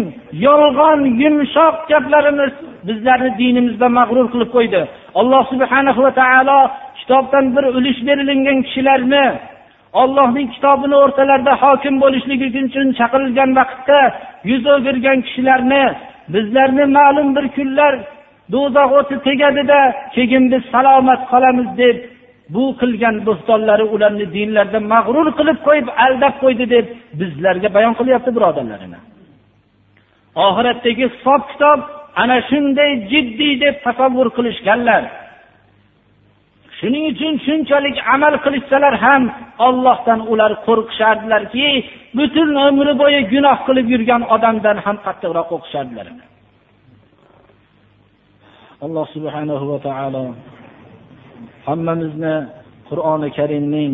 yolg'on 0.47 1.01
yumshoq 1.23 1.75
gaplarimiz 1.91 2.53
bizlarni 2.89 3.31
dinimizda 3.41 3.89
mag'rur 3.99 4.27
qilib 4.33 4.51
qo'ydi. 4.57 4.81
Alloh 5.21 5.43
subhana 5.53 5.93
va 6.05 6.11
taolo 6.21 6.61
kitobdan 6.99 7.47
bir 7.57 7.65
ulush 7.79 8.01
berilingan 8.07 8.59
kishilarni 8.67 9.27
ollohning 10.03 10.49
kitobini 10.55 10.97
o'rtalarida 11.05 11.55
hokim 11.63 11.95
bo'lishligi 12.05 12.47
uchun 12.69 12.87
chaqirilgan 12.99 13.51
vaqtda 13.59 14.01
yuz 14.51 14.65
o'girgan 14.75 15.19
kishilarni 15.27 15.85
bizlarni 16.35 16.85
ma'lum 16.97 17.29
bir 17.37 17.47
kunlar 17.57 17.95
do'zax 18.53 18.91
o'ti 18.99 19.17
tegadida 19.27 19.81
keyin 20.15 20.45
biz 20.53 20.63
salomat 20.75 21.21
qolamiz 21.33 21.69
deb 21.83 21.97
bu 22.55 22.65
qilgan 22.81 23.17
bo'xtonlari 23.29 23.85
ularni 23.95 24.27
dinlarida 24.37 24.81
mag'rur 24.95 25.29
qilib 25.39 25.59
qo'yib 25.67 25.89
aldab 26.05 26.35
qo'ydi 26.43 26.65
deb 26.75 26.87
bizlarga 27.21 27.69
bayon 27.77 27.95
qilyapti 28.01 28.31
birodarlarini 28.37 28.99
oxiratdagi 30.47 31.05
hisob 31.15 31.43
kitob 31.51 31.81
ana 32.23 32.37
shunday 32.51 32.91
jiddiy 33.13 33.55
deb 33.65 33.75
tasavvur 33.87 34.29
qilishganlar. 34.37 35.03
Shuning 36.79 37.05
uchun 37.13 37.35
shunchalik 37.47 37.97
amal 38.15 38.35
qilishsalar 38.45 38.95
ham 39.05 39.23
ollohdan 39.67 40.21
ular 40.33 40.53
qo'rqishardilarki 40.67 41.69
butun 42.19 42.49
umri 42.69 42.93
bo'yi 43.03 43.21
gunoh 43.33 43.59
qilib 43.67 43.87
yurgan 43.95 44.23
odamdan 44.35 44.77
ham 44.85 44.97
qattiqroq 45.07 45.47
qo'rqishardilar 45.53 46.07
alloh 48.85 49.07
subhanahu 49.17 49.65
va 49.73 49.79
taolo 49.89 50.25
hammamizni 51.67 52.37
qur'oni 52.89 53.29
karimning 53.39 53.93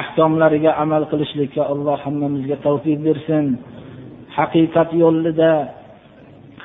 ahkomlariga 0.00 0.70
amal 0.82 1.02
qilishlikka 1.10 1.62
alloh 1.72 1.96
hammamizga 2.04 2.56
tavfiq 2.66 2.98
bersin. 3.06 3.44
Haqiqat 4.36 4.90
yo'lida 5.02 5.52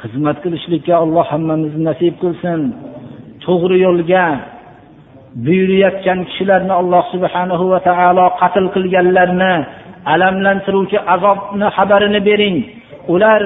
xizmat 0.02 0.38
qilishlikka 0.44 0.94
alloh 1.04 1.26
hammamizni 1.34 1.84
nasib 1.90 2.14
qilsin. 2.24 2.62
To'g'ri 3.46 3.78
yo'lga 3.86 4.26
buyurayotgan 5.46 6.20
kishilarni 6.30 6.74
alloh 6.82 7.04
subhanahu 7.14 7.66
va 7.74 7.80
taolo 7.90 8.26
qatl 8.42 8.66
qilganlarni 8.76 9.54
alamlantiruvchi 10.14 10.98
azobni 11.16 11.68
xabarini 11.78 12.20
bering. 12.30 12.58
Ular 13.14 13.42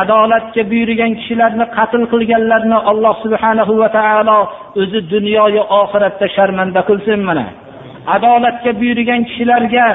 adolatga 0.00 0.62
buyurgan 0.70 1.12
kishilarni 1.18 1.66
qatl 1.76 2.02
qilganlarni 2.12 2.78
alloh 2.90 3.14
subhanahu 3.24 3.72
va 3.82 3.88
taolo 3.98 4.38
o'zi 4.80 5.00
dunyoyu 5.14 5.62
oxiratda 5.80 6.26
sharmanda 6.36 6.80
qilsin 6.88 7.20
mana 7.28 7.46
adolatga 8.16 8.70
buyurgan 8.80 9.20
kishilarga 9.28 9.86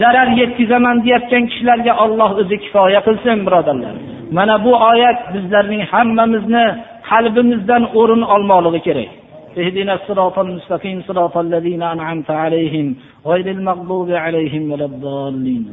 zarar 0.00 0.28
yetkazaman 0.40 0.96
deyotgan 1.04 1.44
kishilarga 1.50 1.92
olloh 2.04 2.30
o'zi 2.42 2.56
kifoya 2.64 3.00
qilsin 3.06 3.38
birodarlar 3.46 3.94
mana 4.36 4.54
bu 4.64 4.72
oyat 4.90 5.18
bizlarning 5.34 5.82
hammamizni 5.92 6.66
qalbimizdan 7.10 7.82
o'rin 8.00 8.22
olmoqligi 8.34 8.82
kerak 8.88 9.10
اهدنا 9.60 9.94
الصراط 9.98 10.36
المستقيم 10.46 10.98
صراط 11.08 11.34
الذين 11.46 11.82
أنعمت 11.94 12.30
عليهم 12.30 12.86
غير 13.30 13.46
المغضوب 13.56 14.10
عليهم 14.10 14.62
ولا 14.72 14.86
الضالين 14.90 15.64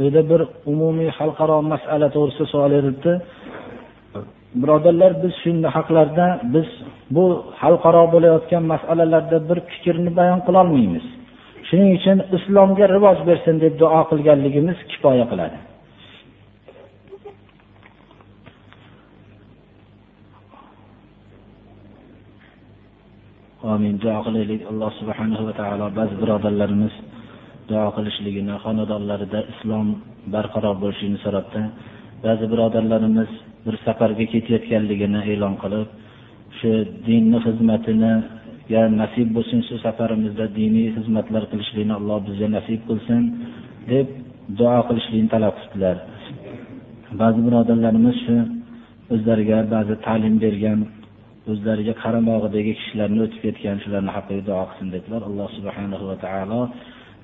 bu 0.00 0.04
yerda 0.04 0.22
bir 0.30 0.40
umumiy 0.72 1.10
xalqaro 1.18 1.56
masala 1.72 2.08
to'g'risida 2.14 2.46
savol 2.52 2.70
berilibdi. 2.74 3.12
Birodarlar 4.62 5.12
biz 5.22 5.32
shunda 5.42 5.68
haqlarda 5.76 6.26
biz 6.54 6.68
bu 7.16 7.24
xalqaro 7.62 8.04
bo'layotgan 8.14 8.64
masalalarda 8.72 9.38
bir 9.48 9.58
fikrni 9.70 10.10
bayon 10.18 10.40
qilolmaymiz 10.46 11.06
shuning 11.70 11.90
uchun 11.98 12.18
islomga 12.36 12.86
rivoj 12.94 13.18
bersin 13.28 13.54
deb 13.64 13.74
duo 13.82 14.00
qilganligimiz 14.10 14.78
kifoya 14.90 15.26
qiladi. 15.32 15.58
Omin 23.72 23.94
duo 24.02 24.18
qilaylik. 24.26 24.60
Alloh 24.70 24.90
subhanahu 25.00 25.42
va 25.48 25.52
taolo 25.60 25.86
ba'zi 25.98 26.14
birodarlarimiz 26.22 26.94
duo 27.70 27.86
qilishligini 27.96 28.54
xonadonlarida 28.64 29.40
islom 29.52 29.86
barqaror 30.34 30.76
bo'lishini 30.82 31.18
so'rabdi. 31.24 31.60
Ba'zi 32.24 32.44
birodarlarimiz 32.52 33.30
bir 33.64 33.74
safarga 33.86 34.24
ketayotganligini 34.32 35.20
e'lon 35.32 35.54
qilib 35.62 35.88
shu 36.58 36.70
dinni 37.08 37.38
xizmatini 37.46 38.14
ya 38.74 38.82
nasib 39.00 39.28
bo'lsin 39.36 39.60
shu 39.68 39.74
safarimizda 39.86 40.46
diniy 40.58 40.88
xizmatlar 40.96 41.42
qilishlikni 41.52 41.94
alloh 42.00 42.18
bizga 42.28 42.48
nasib 42.56 42.80
qilsin 42.88 43.22
deb 43.92 44.06
duo 44.58 44.78
qilishlikni 44.88 45.28
talab 45.34 45.54
qildilar. 45.60 45.96
Ba'zi 47.20 47.40
birodarlarimiz 47.46 48.16
shu 48.24 48.36
o'zlariga 49.14 49.58
ba'zi 49.74 49.94
ta'lim 50.06 50.34
bergan 50.44 50.80
o'zlariga 51.52 51.94
qaramog'idagi 52.02 52.72
kishilarni 52.78 53.20
o'tib 53.26 53.40
ketgan 53.46 53.76
shularni 53.84 54.10
haqqiga 54.16 54.42
duo 54.48 54.62
qilsin 54.70 54.88
dedilar. 54.94 55.20
Alloh 55.28 55.48
subhanahu 55.56 56.04
va 56.10 56.16
taolo 56.26 56.60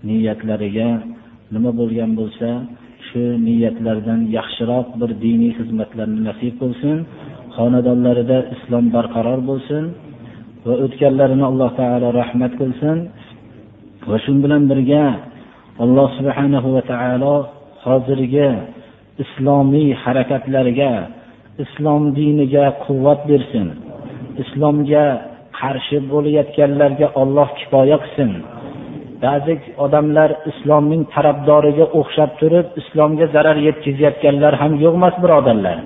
niyatlariga 0.09 0.91
nima 1.55 1.71
bo'lgan 1.81 2.11
bo'lsa 2.21 2.49
shu 3.09 3.23
niyatlardan 3.47 4.21
yaxshiroq 4.37 4.89
bir 5.01 5.11
diniy 5.25 5.53
xizmatlarni 5.59 6.21
nasib 6.29 6.55
qilsin 6.61 6.97
xonadonlarida 7.57 8.39
islom 8.55 8.85
barqaror 8.97 9.41
bo'lsin 9.51 9.85
va 10.67 10.75
o'tganlarini 10.85 11.45
alloh 11.51 11.71
taolo 11.81 12.09
rahmat 12.21 12.53
qilsin 12.61 12.97
va 14.09 14.17
shu 14.25 14.33
bilan 14.45 14.63
birga 14.71 15.05
alloh 15.85 16.09
subhanahu 16.19 16.69
va 16.77 16.83
taolo 16.93 17.37
hozirgi 17.85 18.51
islomiy 19.25 19.89
harakatlarga 20.03 20.93
islom 21.65 22.03
diniga 22.19 22.65
quvvat 22.85 23.21
bersin 23.31 23.67
islomga 24.43 25.07
qarshi 25.61 25.99
bo'layotganlarga 26.13 27.07
olloh 27.23 27.49
kifoya 27.59 27.97
qilsin. 28.05 28.31
ba'zi 29.24 29.54
odamlar 29.86 30.30
islomning 30.52 31.04
tarafdoriga 31.14 31.86
o'xshab 32.00 32.32
turib 32.42 32.68
islomga 32.82 33.26
zarar 33.36 33.58
yetkazayotganlar 33.68 34.54
ham 34.62 34.72
yo'q 34.84 34.94
emas 35.00 35.16
birodarlar 35.24 35.78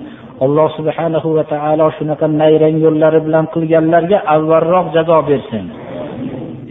alloh 0.44 0.68
subhanahu 0.78 1.28
va 1.36 1.44
taolo 1.54 1.86
shunaqa 1.98 2.26
nayrang 2.42 2.76
yo'llari 2.84 3.20
bilan 3.26 3.44
qilganlarga 3.54 4.18
avvalroq 4.34 4.86
jazo 4.96 5.18
bersin 5.30 5.66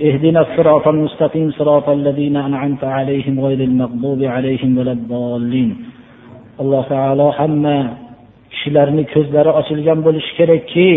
اهدنا 0.07 0.39
الصراط 0.45 0.85
المستقيم 0.95 1.47
صراط 1.59 1.87
الذين 1.89 2.35
أنعمت 2.47 2.83
عليهم 2.97 3.35
غير 3.45 3.59
المغضوب 3.69 4.19
عليهم 4.35 4.71
ولا 4.77 4.93
الضالين 4.99 5.69
alloh 6.61 6.83
taolo 6.93 7.27
hamma 7.39 7.77
kishilarni 8.51 9.03
ko'zlari 9.13 9.51
ochilgan 9.59 9.99
bo'lishi 10.07 10.31
kerakki 10.39 10.89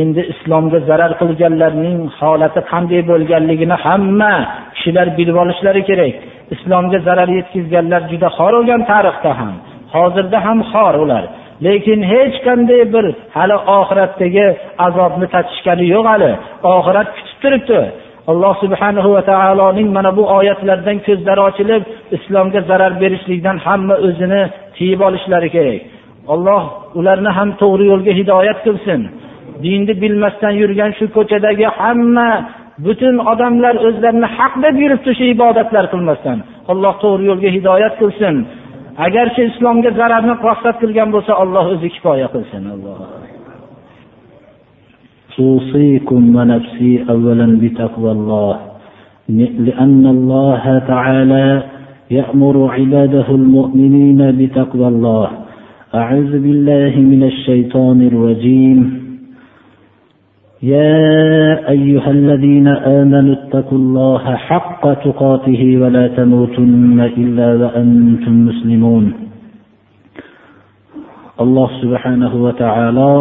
endi 0.00 0.22
islomga 0.32 0.78
zarar 0.88 1.12
qilganlarning 1.20 1.98
holati 2.18 2.60
qanday 2.72 3.00
bo'lganligini 3.10 3.76
hamma 3.84 4.34
kishilar 4.75 5.07
bilib 5.17 5.35
olishlari 5.43 5.81
kerak. 5.89 6.15
Islomga 6.55 6.99
zarar 7.07 7.29
yetkazganlar 7.37 8.01
juda 8.11 8.29
xor 8.37 8.51
bo'lgan 8.57 8.81
tarixda 8.91 9.31
ham 9.39 9.51
hozirda 9.95 10.37
ham 10.45 10.59
xor 10.71 10.93
ular. 11.03 11.23
Lekin 11.65 11.99
hech 12.11 12.35
qanday 12.47 12.81
bir 12.93 13.05
hali 13.35 13.57
oxiratdagi 13.79 14.47
azobni 14.87 15.27
tatishgani 15.35 15.85
yo'q 15.93 16.05
hali. 16.11 16.31
Oxirat 16.75 17.07
kutib 17.15 17.37
turibdi. 17.43 17.81
Alloh 18.31 18.53
subhanahu 18.63 19.09
va 19.15 19.21
taoloning 19.31 19.89
mana 19.97 20.11
bu 20.17 20.23
oyatlardan 20.37 20.97
ko'zlari 21.07 21.41
ochilib 21.49 21.81
islomga 22.17 22.61
zarar 22.69 22.93
berishlikdan 23.01 23.57
hamma 23.65 23.95
o'zini 24.07 24.41
tiyib 24.75 24.99
olishlari 25.07 25.49
kerak. 25.55 25.81
Alloh 26.33 26.63
ularni 26.99 27.31
ham 27.37 27.49
to'g'ri 27.61 27.85
yo'lga 27.91 28.11
hidoyat 28.19 28.59
qilsin. 28.65 29.01
Dinni 29.63 29.93
bilmasdan 30.01 30.53
yurgan 30.61 30.91
shu 30.97 31.05
ko'chadagi 31.17 31.67
hamma 31.79 32.29
butun 32.84 33.16
odamlar 33.32 33.74
o'zlarini 33.86 34.28
haq 34.36 34.54
deb 34.64 34.74
yuribdi 34.82 35.10
shu 35.18 35.24
ibodatlar 35.34 35.84
qilmasdan 35.92 36.38
alloh 36.72 36.94
to'g'ri 37.02 37.24
yo'lga 37.30 37.50
hidoyat 37.56 37.94
qilsin 38.00 38.34
agarchi 39.06 39.42
islomga 39.50 39.90
zararni 40.00 40.34
maqsad 40.46 40.74
qilgan 40.82 41.08
bo'lsa 41.14 41.32
alloh 41.42 41.64
o'zi 41.74 41.88
kifoya 41.94 42.28
qilsin 42.34 42.62
alloh 42.76 42.98
أوصيكم 45.40 46.36
ونفسي 46.36 47.04
أولا 47.10 47.58
بتقوى 47.62 48.10
الله 48.12 48.56
لأن 49.66 50.06
الله 50.06 50.82
تعالى 50.88 51.62
يأمر 52.10 52.70
عباده 52.76 53.28
المؤمنين 53.30 54.20
بتقوى 54.38 54.88
الله 54.88 55.28
أعوذ 55.94 56.32
بالله 56.44 56.92
من 57.12 57.22
الشيطان 57.22 57.98
الرجيم 58.10 58.78
يا 60.64 61.68
أيها 61.70 62.10
الذين 62.10 62.68
آمنوا 62.68 63.34
اتقوا 63.34 63.78
الله 63.78 64.24
حق 64.36 64.82
تقاته 65.04 65.62
ولا 65.80 66.04
تموتن 66.08 67.00
إلا 67.16 67.48
وأنتم 67.60 68.34
مسلمون 68.48 69.06
alloh 71.40 71.72
subhanahu 71.80 72.44
va 72.44 72.52
taolo 72.52 73.14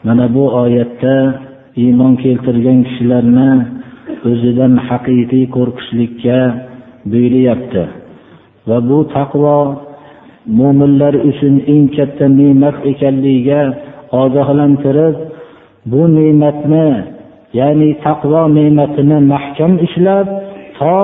mana 0.00 0.24
bu 0.32 0.48
oyatda 0.64 1.16
iymon 1.76 2.16
keltirgan 2.24 2.80
kishilarni 2.88 3.50
o'zidan 4.24 4.80
haqiqiy 4.88 5.44
qo'rqishlikka 5.56 6.40
buyuryapti 7.10 7.84
va 8.68 8.78
bu 8.88 8.98
taqvo 9.16 9.58
mo'minlar 10.58 11.14
uchun 11.30 11.54
eng 11.74 11.84
katta 11.96 12.24
ne'mat 12.40 12.76
ekanligiga 12.92 13.62
ogohlantirib 14.22 15.16
bu 15.85 16.01
ne'matni 16.17 16.89
ya'ni 17.59 17.89
taqvo 18.05 18.43
ne'matini 18.57 19.19
mahkam 19.33 19.71
ushlab 19.85 20.27
to 20.77 21.01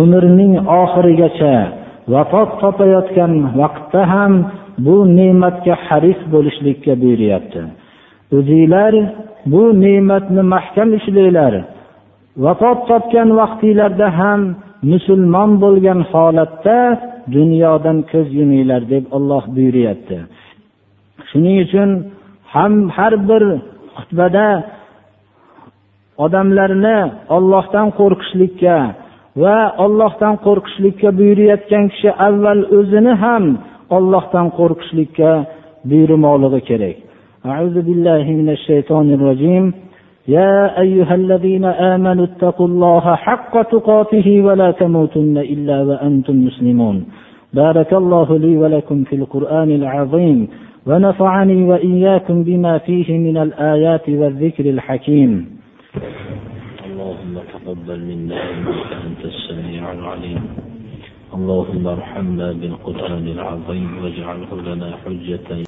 umrning 0.00 0.54
oxirigacha 0.82 1.56
vafot 2.12 2.50
topayotgan 2.60 3.32
vaqtda 3.60 4.02
ham 4.12 4.32
bu 4.84 4.96
ne'matga 5.18 5.74
haris 5.86 6.20
bo'lishlikka 6.32 6.92
buyuryapti. 7.02 7.60
O'zinglar 8.36 8.94
bu 9.52 9.62
ne'matni 9.84 10.42
mahkam 10.54 10.88
ushlanglar 10.98 11.54
vafot 12.44 12.78
topgan 12.90 13.28
vaqtinglarda 13.40 14.08
ham 14.20 14.40
musulmon 14.92 15.50
bo'lgan 15.62 16.00
holatda 16.10 16.78
dunyodan 17.36 17.98
ko'z 18.10 18.28
yuminglar 18.38 18.82
deb 18.92 19.04
olloh 19.16 19.44
buyuryapti. 19.56 20.16
Shuning 21.28 21.56
uchun 21.66 21.90
ham 22.53 22.73
har 22.95 23.13
bir 23.29 23.43
xutbada 23.97 24.47
odamlarni 26.25 26.97
ollohdan 27.37 27.87
qo'rqishlikka 27.99 28.77
va 29.43 29.57
ollohdan 29.85 30.35
qo'rqishlikka 30.45 31.09
buyurayotgan 31.19 31.85
kishi 31.91 32.09
avval 32.27 32.61
o'zini 32.77 33.13
ham 33.23 33.43
ollohdan 33.97 34.47
qo'rqishlikka 34.59 35.31
buyurmoqligi 35.89 36.61
kerak 36.69 36.97
أعوذ 37.51 37.77
بالله 37.87 38.25
من 38.39 38.49
الشيطان 38.57 39.07
الرجيم 39.17 39.73
يا 40.27 40.79
أيها 40.83 41.15
الذين 41.15 41.65
آمنوا 41.65 42.25
اتقوا 42.25 42.67
الله 42.67 43.15
حق 43.15 43.61
تقاته 43.61 44.27
ولا 44.47 44.71
تموتن 44.71 45.37
إلا 45.53 45.77
وأنتم 45.89 46.35
مسلمون 46.47 47.05
بارك 47.53 47.93
الله 47.93 48.37
لي 48.37 48.57
ولكم 48.57 49.03
في 49.03 49.15
القرآن 49.15 49.69
العظيم 49.71 50.47
ونفعني 50.88 51.64
وإياكم 51.64 52.44
بما 52.44 52.78
فيه 52.78 53.18
من 53.18 53.36
الآيات 53.36 54.08
والذكر 54.08 54.64
الحكيم. 54.70 55.58
اللهم 56.86 57.34
تقبل 57.52 58.00
منا 58.00 58.38
إنك 58.50 58.90
أنت 59.06 59.22
السميع 59.24 59.92
العليم. 59.92 60.42
اللهم 61.34 61.84
ارحمنا 61.86 62.52
بالقرآن 62.52 63.26
العظيم 63.36 63.90
واجعله 64.02 64.50
لنا 64.68 64.88
حجة 65.04 65.48